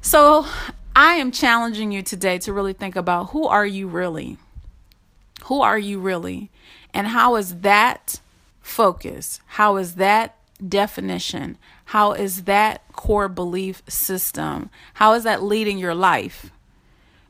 So 0.00 0.46
I 0.96 1.14
am 1.14 1.30
challenging 1.30 1.92
you 1.92 2.02
today 2.02 2.38
to 2.38 2.52
really 2.52 2.72
think 2.72 2.96
about 2.96 3.30
who 3.30 3.46
are 3.46 3.66
you 3.66 3.88
really? 3.88 4.38
Who 5.44 5.60
are 5.60 5.78
you 5.78 6.00
really? 6.00 6.50
And 6.94 7.08
how 7.08 7.36
is 7.36 7.60
that 7.60 8.20
focus? 8.60 9.40
How 9.46 9.76
is 9.76 9.94
that 9.96 10.36
definition? 10.66 11.58
How 11.86 12.12
is 12.12 12.44
that 12.44 12.82
core 12.92 13.28
belief 13.28 13.82
system? 13.88 14.70
How 14.94 15.12
is 15.14 15.24
that 15.24 15.42
leading 15.42 15.78
your 15.78 15.94
life? 15.94 16.50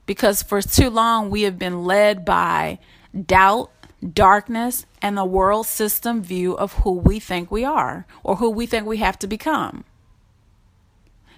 Because 0.07 0.43
for 0.43 0.63
too 0.63 0.89
long 0.89 1.29
we 1.31 1.43
have 1.43 1.59
been 1.59 1.85
led 1.85 2.25
by 2.25 2.79
doubt, 3.27 3.71
darkness, 4.13 4.87
and 5.03 5.17
the 5.17 5.25
world 5.25 5.67
system 5.67 6.23
view 6.23 6.55
of 6.57 6.73
who 6.75 6.93
we 6.93 7.19
think 7.19 7.51
we 7.51 7.65
are 7.65 8.07
or 8.23 8.37
who 8.37 8.51
we 8.51 8.67
think 8.67 8.87
we 8.87 8.99
have 8.99 9.19
to 9.21 9.27
become. 9.27 9.85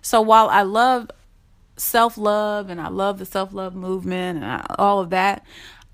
So 0.03 0.20
while 0.20 0.49
I 0.49 0.62
love 0.62 1.11
self 1.77 2.18
love 2.18 2.68
and 2.68 2.81
I 2.81 2.88
love 2.88 3.18
the 3.18 3.27
self 3.27 3.53
love 3.53 3.75
movement 3.75 4.42
and 4.42 4.62
all 4.79 5.01
of 5.01 5.11
that, 5.11 5.44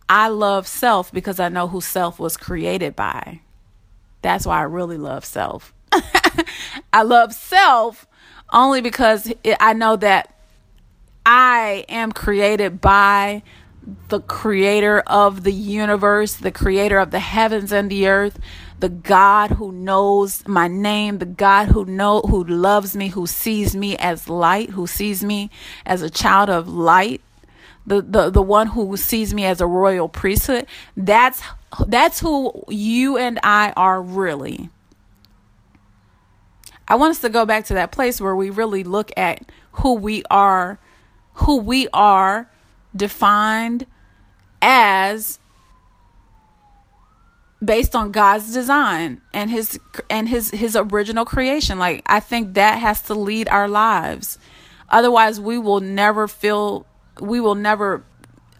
I 0.08 0.28
love 0.28 0.66
self 0.66 1.12
because 1.12 1.40
I 1.40 1.48
know 1.48 1.68
who 1.68 1.80
self 1.80 2.18
was 2.18 2.36
created 2.36 2.94
by. 2.94 3.40
That's 4.22 4.46
why 4.46 4.58
I 4.58 4.62
really 4.62 4.98
love 4.98 5.24
self. 5.24 5.72
I 6.92 7.02
love 7.02 7.32
self 7.32 8.06
only 8.52 8.80
because 8.80 9.32
I 9.60 9.72
know 9.72 9.96
that 9.96 10.34
I 11.24 11.84
am 11.88 12.12
created 12.12 12.80
by 12.80 13.42
the 14.08 14.20
creator 14.20 15.00
of 15.06 15.44
the 15.44 15.52
universe, 15.52 16.34
the 16.34 16.50
creator 16.50 16.98
of 16.98 17.10
the 17.10 17.20
heavens 17.20 17.72
and 17.72 17.90
the 17.90 18.08
earth, 18.08 18.38
the 18.80 18.88
God 18.88 19.52
who 19.52 19.72
knows 19.72 20.46
my 20.46 20.68
name, 20.68 21.18
the 21.18 21.26
God 21.26 21.68
who 21.68 21.84
know 21.84 22.20
who 22.22 22.42
loves 22.44 22.96
me, 22.96 23.08
who 23.08 23.26
sees 23.26 23.76
me 23.76 23.96
as 23.96 24.28
light, 24.28 24.70
who 24.70 24.86
sees 24.86 25.22
me 25.22 25.50
as 25.84 26.02
a 26.02 26.10
child 26.10 26.50
of 26.50 26.68
light, 26.68 27.20
the 27.86 28.02
the, 28.02 28.30
the 28.30 28.42
one 28.42 28.68
who 28.68 28.96
sees 28.96 29.32
me 29.32 29.44
as 29.44 29.60
a 29.60 29.66
royal 29.66 30.08
priesthood. 30.08 30.66
That's 30.96 31.40
that's 31.86 32.20
who 32.20 32.64
you 32.68 33.16
and 33.16 33.38
I 33.42 33.72
are 33.76 34.02
really. 34.02 34.68
I 36.88 36.96
want 36.96 37.12
us 37.12 37.20
to 37.20 37.28
go 37.28 37.46
back 37.46 37.64
to 37.66 37.74
that 37.74 37.92
place 37.92 38.20
where 38.20 38.36
we 38.36 38.50
really 38.50 38.84
look 38.84 39.10
at 39.16 39.50
who 39.72 39.94
we 39.94 40.22
are, 40.30 40.78
who 41.34 41.56
we 41.56 41.88
are 41.92 42.48
defined 42.96 43.86
as 44.62 45.38
based 47.64 47.96
on 47.96 48.12
God's 48.12 48.52
design 48.52 49.20
and 49.32 49.50
his 49.50 49.78
and 50.10 50.28
his 50.28 50.50
his 50.50 50.76
original 50.76 51.24
creation. 51.24 51.78
Like 51.78 52.02
I 52.06 52.20
think 52.20 52.54
that 52.54 52.78
has 52.78 53.02
to 53.02 53.14
lead 53.14 53.48
our 53.48 53.68
lives. 53.68 54.38
Otherwise, 54.88 55.40
we 55.40 55.58
will 55.58 55.80
never 55.80 56.28
feel 56.28 56.86
we 57.20 57.40
will 57.40 57.54
never 57.54 58.04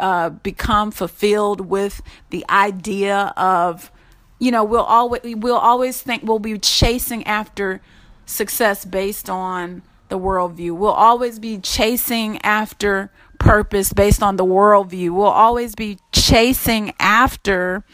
uh, 0.01 0.31
become 0.31 0.91
fulfilled 0.91 1.61
with 1.61 2.03
the 2.31 2.45
idea 2.49 3.33
of 3.37 3.91
you 4.39 4.51
know 4.51 4.65
we'll 4.65 4.83
always 4.83 5.21
we'll 5.37 5.57
always 5.57 6.01
think 6.01 6.23
we'll 6.23 6.39
be 6.39 6.59
chasing 6.59 7.25
after 7.27 7.81
success 8.27 8.85
based 8.85 9.31
on 9.31 9.83
the 10.09 10.19
worldview. 10.19 10.77
We'll 10.77 10.91
always 10.91 11.39
be 11.39 11.59
chasing 11.59 12.41
after 12.43 13.11
purpose 13.39 13.93
based 13.93 14.23
on 14.23 14.37
the 14.37 14.45
worldview. 14.45 15.11
We'll 15.11 15.27
always 15.27 15.75
be 15.75 15.99
chasing 16.13 16.93
after 16.99 17.85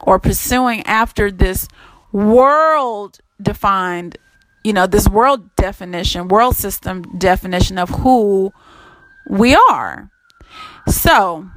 or 0.00 0.18
pursuing 0.18 0.82
after 0.86 1.30
this 1.30 1.68
world 2.12 3.18
defined, 3.40 4.18
you 4.64 4.72
know, 4.72 4.86
this 4.86 5.08
world 5.08 5.54
definition, 5.56 6.28
world 6.28 6.56
system 6.56 7.02
definition 7.18 7.78
of 7.78 7.88
who 7.90 8.52
we 9.28 9.54
are. 9.70 10.10
So, 10.88 11.48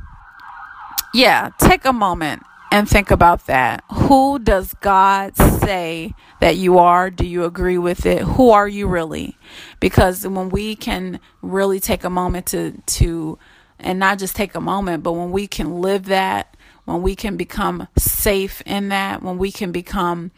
yeah, 1.13 1.49
take 1.59 1.85
a 1.85 1.93
moment 1.93 2.43
and 2.75 2.89
think 2.89 3.09
about 3.09 3.45
that. 3.45 3.85
Who 3.89 4.37
does 4.37 4.73
God 4.73 5.37
say 5.37 6.13
that 6.41 6.57
you 6.57 6.77
are? 6.77 7.09
Do 7.09 7.25
you 7.25 7.45
agree 7.45 7.77
with 7.77 8.05
it? 8.05 8.21
Who 8.23 8.49
are 8.49 8.67
you 8.67 8.85
really? 8.85 9.37
Because 9.79 10.27
when 10.27 10.49
we 10.49 10.75
can 10.75 11.21
really 11.41 11.79
take 11.79 12.03
a 12.03 12.09
moment 12.09 12.47
to 12.47 12.73
to 12.85 13.39
and 13.79 13.97
not 13.97 14.19
just 14.19 14.35
take 14.35 14.55
a 14.55 14.59
moment, 14.59 15.03
but 15.03 15.13
when 15.13 15.31
we 15.31 15.47
can 15.47 15.79
live 15.79 16.07
that, 16.07 16.57
when 16.83 17.01
we 17.01 17.15
can 17.15 17.37
become 17.37 17.87
safe 17.97 18.61
in 18.65 18.89
that, 18.89 19.23
when 19.23 19.37
we 19.37 19.53
can 19.53 19.71
become 19.71 20.31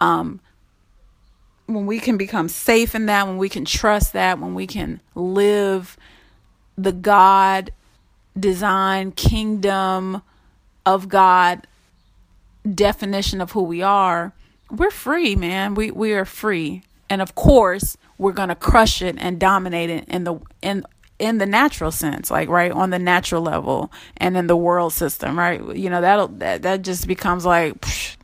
um 0.00 0.38
when 1.64 1.86
we 1.86 1.98
can 1.98 2.18
become 2.18 2.50
safe 2.50 2.94
in 2.94 3.06
that, 3.06 3.26
when 3.26 3.38
we 3.38 3.48
can 3.48 3.64
trust 3.64 4.12
that, 4.12 4.38
when 4.38 4.54
we 4.54 4.66
can 4.66 5.00
live 5.14 5.96
the 6.76 6.92
God 6.92 7.70
design 8.38 9.12
kingdom 9.12 10.20
of 10.84 11.08
God 11.08 11.66
definition 12.68 13.40
of 13.40 13.52
who 13.52 13.62
we 13.62 13.82
are, 13.82 14.32
we're 14.70 14.90
free, 14.90 15.36
man. 15.36 15.74
We 15.74 15.90
we 15.90 16.12
are 16.12 16.24
free. 16.24 16.82
And 17.08 17.20
of 17.20 17.34
course, 17.34 17.96
we're 18.18 18.32
going 18.32 18.50
to 18.50 18.54
crush 18.54 19.02
it 19.02 19.16
and 19.18 19.40
dominate 19.40 19.90
it 19.90 20.08
in 20.08 20.24
the 20.24 20.38
in 20.62 20.84
in 21.18 21.38
the 21.38 21.46
natural 21.46 21.90
sense, 21.90 22.30
like 22.30 22.48
right 22.48 22.70
on 22.72 22.90
the 22.90 22.98
natural 22.98 23.42
level 23.42 23.92
and 24.16 24.36
in 24.36 24.46
the 24.46 24.56
world 24.56 24.92
system, 24.92 25.38
right? 25.38 25.60
You 25.76 25.90
know, 25.90 26.00
that'll 26.00 26.28
that, 26.28 26.62
that 26.62 26.82
just 26.82 27.06
becomes 27.06 27.44
like 27.44 27.80
psh, 27.80 28.16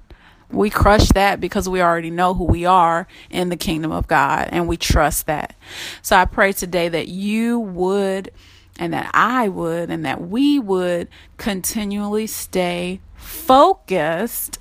We 0.50 0.70
crush 0.70 1.08
that 1.08 1.40
because 1.40 1.68
we 1.68 1.82
already 1.82 2.10
know 2.10 2.32
who 2.32 2.44
we 2.44 2.64
are 2.64 3.08
in 3.30 3.48
the 3.48 3.56
kingdom 3.56 3.90
of 3.90 4.06
God 4.06 4.48
and 4.52 4.68
we 4.68 4.76
trust 4.76 5.26
that. 5.26 5.56
So 6.02 6.16
I 6.16 6.24
pray 6.24 6.52
today 6.52 6.88
that 6.88 7.08
you 7.08 7.58
would 7.58 8.30
and 8.78 8.92
that 8.92 9.10
I 9.12 9.48
would 9.48 9.90
and 9.90 10.04
that 10.06 10.20
we 10.20 10.58
would 10.58 11.08
continually 11.36 12.26
stay 12.28 13.00
focused, 13.26 14.58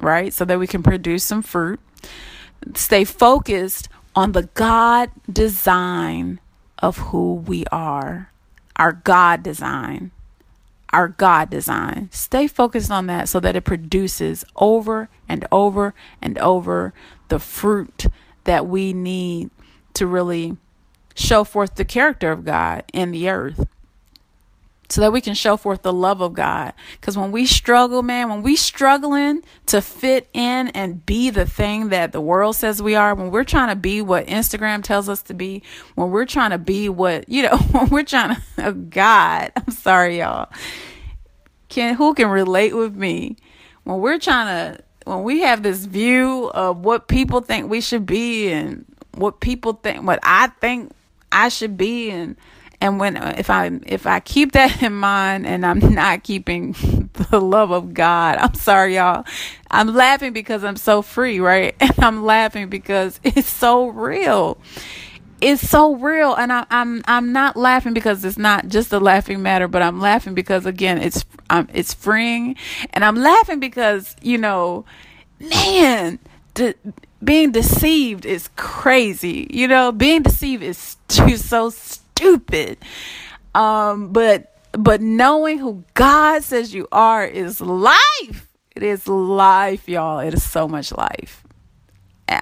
right? 0.00 0.32
So 0.32 0.44
that 0.44 0.58
we 0.58 0.66
can 0.66 0.82
produce 0.82 1.24
some 1.24 1.42
fruit. 1.42 1.80
Stay 2.74 3.04
focused 3.04 3.88
on 4.14 4.32
the 4.32 4.44
God 4.54 5.10
design 5.30 6.40
of 6.78 6.98
who 6.98 7.34
we 7.34 7.64
are, 7.72 8.32
our 8.76 8.92
God 8.92 9.42
design 9.42 10.12
our 10.92 11.08
God 11.08 11.50
design. 11.50 12.08
Stay 12.12 12.46
focused 12.46 12.90
on 12.90 13.06
that 13.06 13.28
so 13.28 13.40
that 13.40 13.56
it 13.56 13.64
produces 13.64 14.44
over 14.56 15.08
and 15.28 15.46
over 15.52 15.94
and 16.22 16.38
over 16.38 16.94
the 17.28 17.38
fruit 17.38 18.06
that 18.44 18.66
we 18.66 18.92
need 18.92 19.50
to 19.94 20.06
really 20.06 20.56
show 21.14 21.44
forth 21.44 21.74
the 21.74 21.84
character 21.84 22.32
of 22.32 22.44
God 22.44 22.84
in 22.92 23.10
the 23.10 23.28
earth 23.28 23.66
so 24.88 25.02
that 25.02 25.12
we 25.12 25.20
can 25.20 25.34
show 25.34 25.56
forth 25.56 25.82
the 25.82 25.92
love 25.92 26.20
of 26.20 26.32
God. 26.32 26.72
Because 27.00 27.16
when 27.16 27.30
we 27.30 27.44
struggle, 27.44 28.02
man, 28.02 28.28
when 28.30 28.42
we 28.42 28.56
struggling 28.56 29.42
to 29.66 29.82
fit 29.82 30.28
in 30.32 30.68
and 30.68 31.04
be 31.04 31.30
the 31.30 31.44
thing 31.44 31.90
that 31.90 32.12
the 32.12 32.20
world 32.20 32.56
says 32.56 32.82
we 32.82 32.94
are, 32.94 33.14
when 33.14 33.30
we're 33.30 33.44
trying 33.44 33.68
to 33.68 33.76
be 33.76 34.00
what 34.00 34.26
Instagram 34.26 34.82
tells 34.82 35.08
us 35.08 35.22
to 35.22 35.34
be, 35.34 35.62
when 35.94 36.10
we're 36.10 36.24
trying 36.24 36.50
to 36.50 36.58
be 36.58 36.88
what 36.88 37.28
you 37.28 37.42
know, 37.42 37.56
when 37.72 37.88
we're 37.88 38.02
trying 38.02 38.36
to, 38.36 38.42
oh 38.58 38.72
God, 38.72 39.52
I'm 39.56 39.72
sorry, 39.72 40.18
y'all. 40.18 40.50
Can 41.68 41.94
who 41.94 42.14
can 42.14 42.28
relate 42.28 42.74
with 42.74 42.94
me 42.94 43.36
when 43.84 43.98
we're 44.00 44.18
trying 44.18 44.46
to 44.76 44.82
when 45.04 45.22
we 45.22 45.40
have 45.40 45.62
this 45.62 45.84
view 45.84 46.50
of 46.54 46.78
what 46.78 47.08
people 47.08 47.40
think 47.40 47.70
we 47.70 47.82
should 47.82 48.06
be 48.06 48.50
and 48.50 48.86
what 49.14 49.40
people 49.40 49.74
think 49.74 50.06
what 50.06 50.18
I 50.22 50.46
think 50.60 50.92
I 51.30 51.50
should 51.50 51.76
be 51.76 52.10
and 52.10 52.36
and 52.80 53.00
when 53.00 53.16
if 53.16 53.50
I 53.50 53.80
if 53.86 54.06
I 54.06 54.20
keep 54.20 54.52
that 54.52 54.82
in 54.82 54.94
mind 54.94 55.46
and 55.46 55.64
I'm 55.64 55.78
not 55.94 56.22
keeping 56.22 56.72
the 57.30 57.40
love 57.40 57.70
of 57.70 57.94
God, 57.94 58.38
I'm 58.38 58.54
sorry 58.54 58.96
y'all. 58.96 59.24
I'm 59.70 59.94
laughing 59.94 60.32
because 60.32 60.64
I'm 60.64 60.76
so 60.76 61.02
free, 61.02 61.40
right? 61.40 61.74
And 61.80 61.92
I'm 61.98 62.24
laughing 62.24 62.68
because 62.68 63.20
it's 63.24 63.48
so 63.48 63.88
real. 63.88 64.58
It's 65.40 65.68
so 65.68 65.94
real 65.94 66.34
and 66.34 66.52
I, 66.52 66.66
I'm 66.70 67.02
I'm 67.06 67.32
not 67.32 67.56
laughing 67.56 67.94
because 67.94 68.24
it's 68.24 68.38
not 68.38 68.68
just 68.68 68.92
a 68.92 68.98
laughing 68.98 69.42
matter, 69.42 69.68
but 69.68 69.82
I'm 69.82 70.00
laughing 70.00 70.34
because 70.34 70.66
again 70.66 70.98
it's 70.98 71.24
um 71.50 71.68
it's 71.72 71.94
freeing 71.94 72.56
and 72.90 73.04
I'm 73.04 73.16
laughing 73.16 73.60
because, 73.60 74.16
you 74.20 74.38
know, 74.38 74.84
man, 75.38 76.18
being 77.22 77.52
deceived 77.52 78.24
is 78.24 78.48
crazy. 78.56 79.46
You 79.50 79.68
know, 79.68 79.92
being 79.92 80.22
deceived 80.22 80.62
is 80.62 80.96
too, 81.08 81.36
so 81.36 81.70
stupid. 81.70 82.07
Um, 83.54 84.12
but 84.12 84.54
but 84.72 85.00
knowing 85.00 85.58
who 85.58 85.84
God 85.94 86.42
says 86.42 86.74
you 86.74 86.86
are 86.92 87.24
is 87.24 87.60
life. 87.60 88.46
It 88.76 88.82
is 88.82 89.08
life, 89.08 89.88
y'all. 89.88 90.20
It 90.20 90.34
is 90.34 90.42
so 90.42 90.68
much 90.68 90.92
life. 90.92 91.42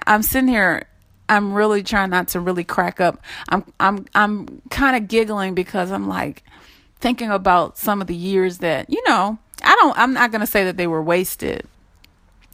I'm 0.05 0.21
sitting 0.21 0.49
here 0.49 0.87
I'm 1.29 1.53
really 1.53 1.83
trying 1.83 2.09
not 2.09 2.29
to 2.29 2.39
really 2.39 2.63
crack 2.63 3.01
up. 3.01 3.21
I'm 3.49 3.65
I'm 3.79 4.05
I'm 4.15 4.61
kind 4.69 4.95
of 4.95 5.07
giggling 5.07 5.55
because 5.55 5.91
I'm 5.91 6.07
like 6.07 6.43
thinking 6.99 7.29
about 7.29 7.77
some 7.77 8.01
of 8.01 8.07
the 8.07 8.15
years 8.15 8.59
that, 8.59 8.89
you 8.89 9.01
know, 9.07 9.37
I 9.63 9.75
don't 9.75 9.97
I'm 9.97 10.13
not 10.13 10.31
going 10.31 10.41
to 10.41 10.47
say 10.47 10.65
that 10.65 10.77
they 10.77 10.87
were 10.87 11.01
wasted 11.01 11.65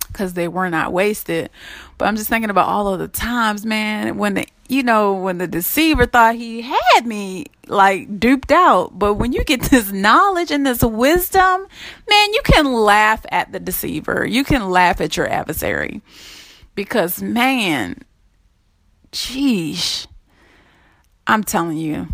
because 0.07 0.33
they 0.33 0.47
were 0.47 0.69
not 0.69 0.91
wasted. 0.91 1.49
But 1.97 2.07
I'm 2.07 2.15
just 2.15 2.29
thinking 2.29 2.49
about 2.49 2.67
all 2.67 2.91
of 2.93 2.99
the 2.99 3.07
times, 3.07 3.65
man, 3.65 4.17
when 4.17 4.33
the 4.35 4.47
you 4.67 4.83
know 4.83 5.13
when 5.13 5.37
the 5.37 5.47
deceiver 5.47 6.05
thought 6.05 6.35
he 6.35 6.61
had 6.61 7.05
me 7.05 7.45
like 7.67 8.19
duped 8.19 8.51
out. 8.51 8.97
But 8.97 9.15
when 9.15 9.33
you 9.33 9.43
get 9.43 9.61
this 9.71 9.91
knowledge 9.91 10.51
and 10.51 10.65
this 10.65 10.83
wisdom, 10.83 11.67
man, 12.09 12.33
you 12.33 12.41
can 12.43 12.71
laugh 12.73 13.25
at 13.31 13.51
the 13.51 13.59
deceiver. 13.59 14.25
You 14.25 14.43
can 14.43 14.69
laugh 14.69 15.01
at 15.01 15.17
your 15.17 15.27
adversary 15.27 16.01
because 16.75 17.21
man, 17.21 18.01
geez, 19.11 20.07
I'm 21.27 21.43
telling 21.43 21.77
you. 21.77 22.07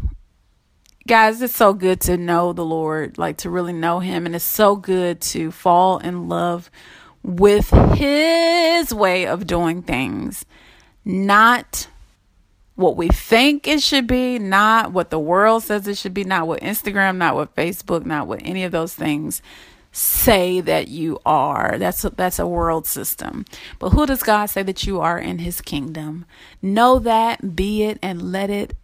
Guys, 1.08 1.42
it's 1.42 1.56
so 1.56 1.74
good 1.74 2.02
to 2.02 2.18
know 2.18 2.54
the 2.54 2.64
Lord, 2.64 3.18
like 3.18 3.38
to 3.38 3.50
really 3.50 3.74
know 3.74 4.00
Him, 4.00 4.28
and 4.28 4.36
it's 4.36 4.46
so 4.46 4.76
good 4.76 5.20
to 5.22 5.50
fall 5.50 5.98
in 5.98 6.30
love 6.30 6.70
with 7.24 7.70
his 7.96 8.94
way 8.94 9.26
of 9.26 9.48
doing 9.48 9.82
things, 9.82 10.46
not 11.04 11.88
what 12.80 12.96
we 12.96 13.10
think 13.10 13.68
it 13.68 13.82
should 13.82 14.08
be, 14.08 14.40
not 14.40 14.94
what 14.94 15.10
the 15.10 15.20
world 15.20 15.64
says 15.64 15.86
it 15.86 15.98
should 15.98 16.14
be, 16.14 16.24
not 16.24 16.48
what 16.48 16.62
Instagram, 16.62 17.18
not 17.18 17.36
what 17.36 17.54
Facebook, 17.54 18.06
not 18.06 18.26
what 18.26 18.42
any 18.46 18.64
of 18.64 18.72
those 18.72 18.96
things 18.96 19.42
say 19.92 20.62
that 20.62 20.88
you 20.88 21.20
are. 21.26 21.78
That's 21.78 22.06
a, 22.06 22.10
that's 22.12 22.40
a 22.40 22.48
world 22.48 22.88
system. 22.88 23.44
But 23.80 23.90
who 23.90 24.06
does 24.06 24.24
God 24.24 24.46
say 24.46 24.64
that 24.64 24.88
you 24.88 25.02
are 25.02 25.20
in 25.20 25.40
his 25.40 25.60
kingdom? 25.60 26.26
Know 26.62 27.00
that, 27.00 27.54
be 27.54 27.84
it 27.84 28.00
and 28.02 28.32
let 28.32 28.50
it 28.50 28.76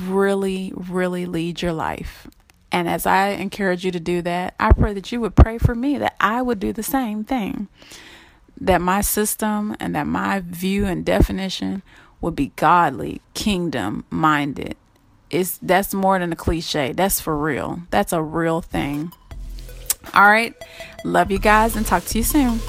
really 0.00 0.72
really 0.76 1.26
lead 1.26 1.60
your 1.60 1.72
life. 1.72 2.28
And 2.70 2.88
as 2.88 3.06
I 3.06 3.30
encourage 3.30 3.84
you 3.84 3.90
to 3.90 3.98
do 3.98 4.22
that, 4.22 4.54
I 4.60 4.70
pray 4.70 4.94
that 4.94 5.10
you 5.10 5.20
would 5.20 5.34
pray 5.34 5.58
for 5.58 5.74
me 5.74 5.98
that 5.98 6.14
I 6.20 6.42
would 6.42 6.60
do 6.60 6.72
the 6.72 6.84
same 6.84 7.24
thing. 7.24 7.66
That 8.60 8.80
my 8.80 9.00
system 9.00 9.76
and 9.80 9.96
that 9.96 10.06
my 10.06 10.44
view 10.46 10.86
and 10.86 11.04
definition 11.04 11.82
would 12.22 12.34
be 12.34 12.52
godly, 12.56 13.20
kingdom 13.34 14.04
minded. 14.08 14.76
It's 15.28 15.58
that's 15.58 15.92
more 15.92 16.18
than 16.18 16.32
a 16.32 16.36
cliche. 16.36 16.92
That's 16.92 17.20
for 17.20 17.36
real. 17.36 17.82
That's 17.90 18.12
a 18.12 18.22
real 18.22 18.62
thing. 18.62 19.12
All 20.14 20.28
right. 20.28 20.54
Love 21.04 21.30
you 21.30 21.38
guys 21.38 21.76
and 21.76 21.86
talk 21.86 22.04
to 22.06 22.18
you 22.18 22.24
soon. 22.24 22.60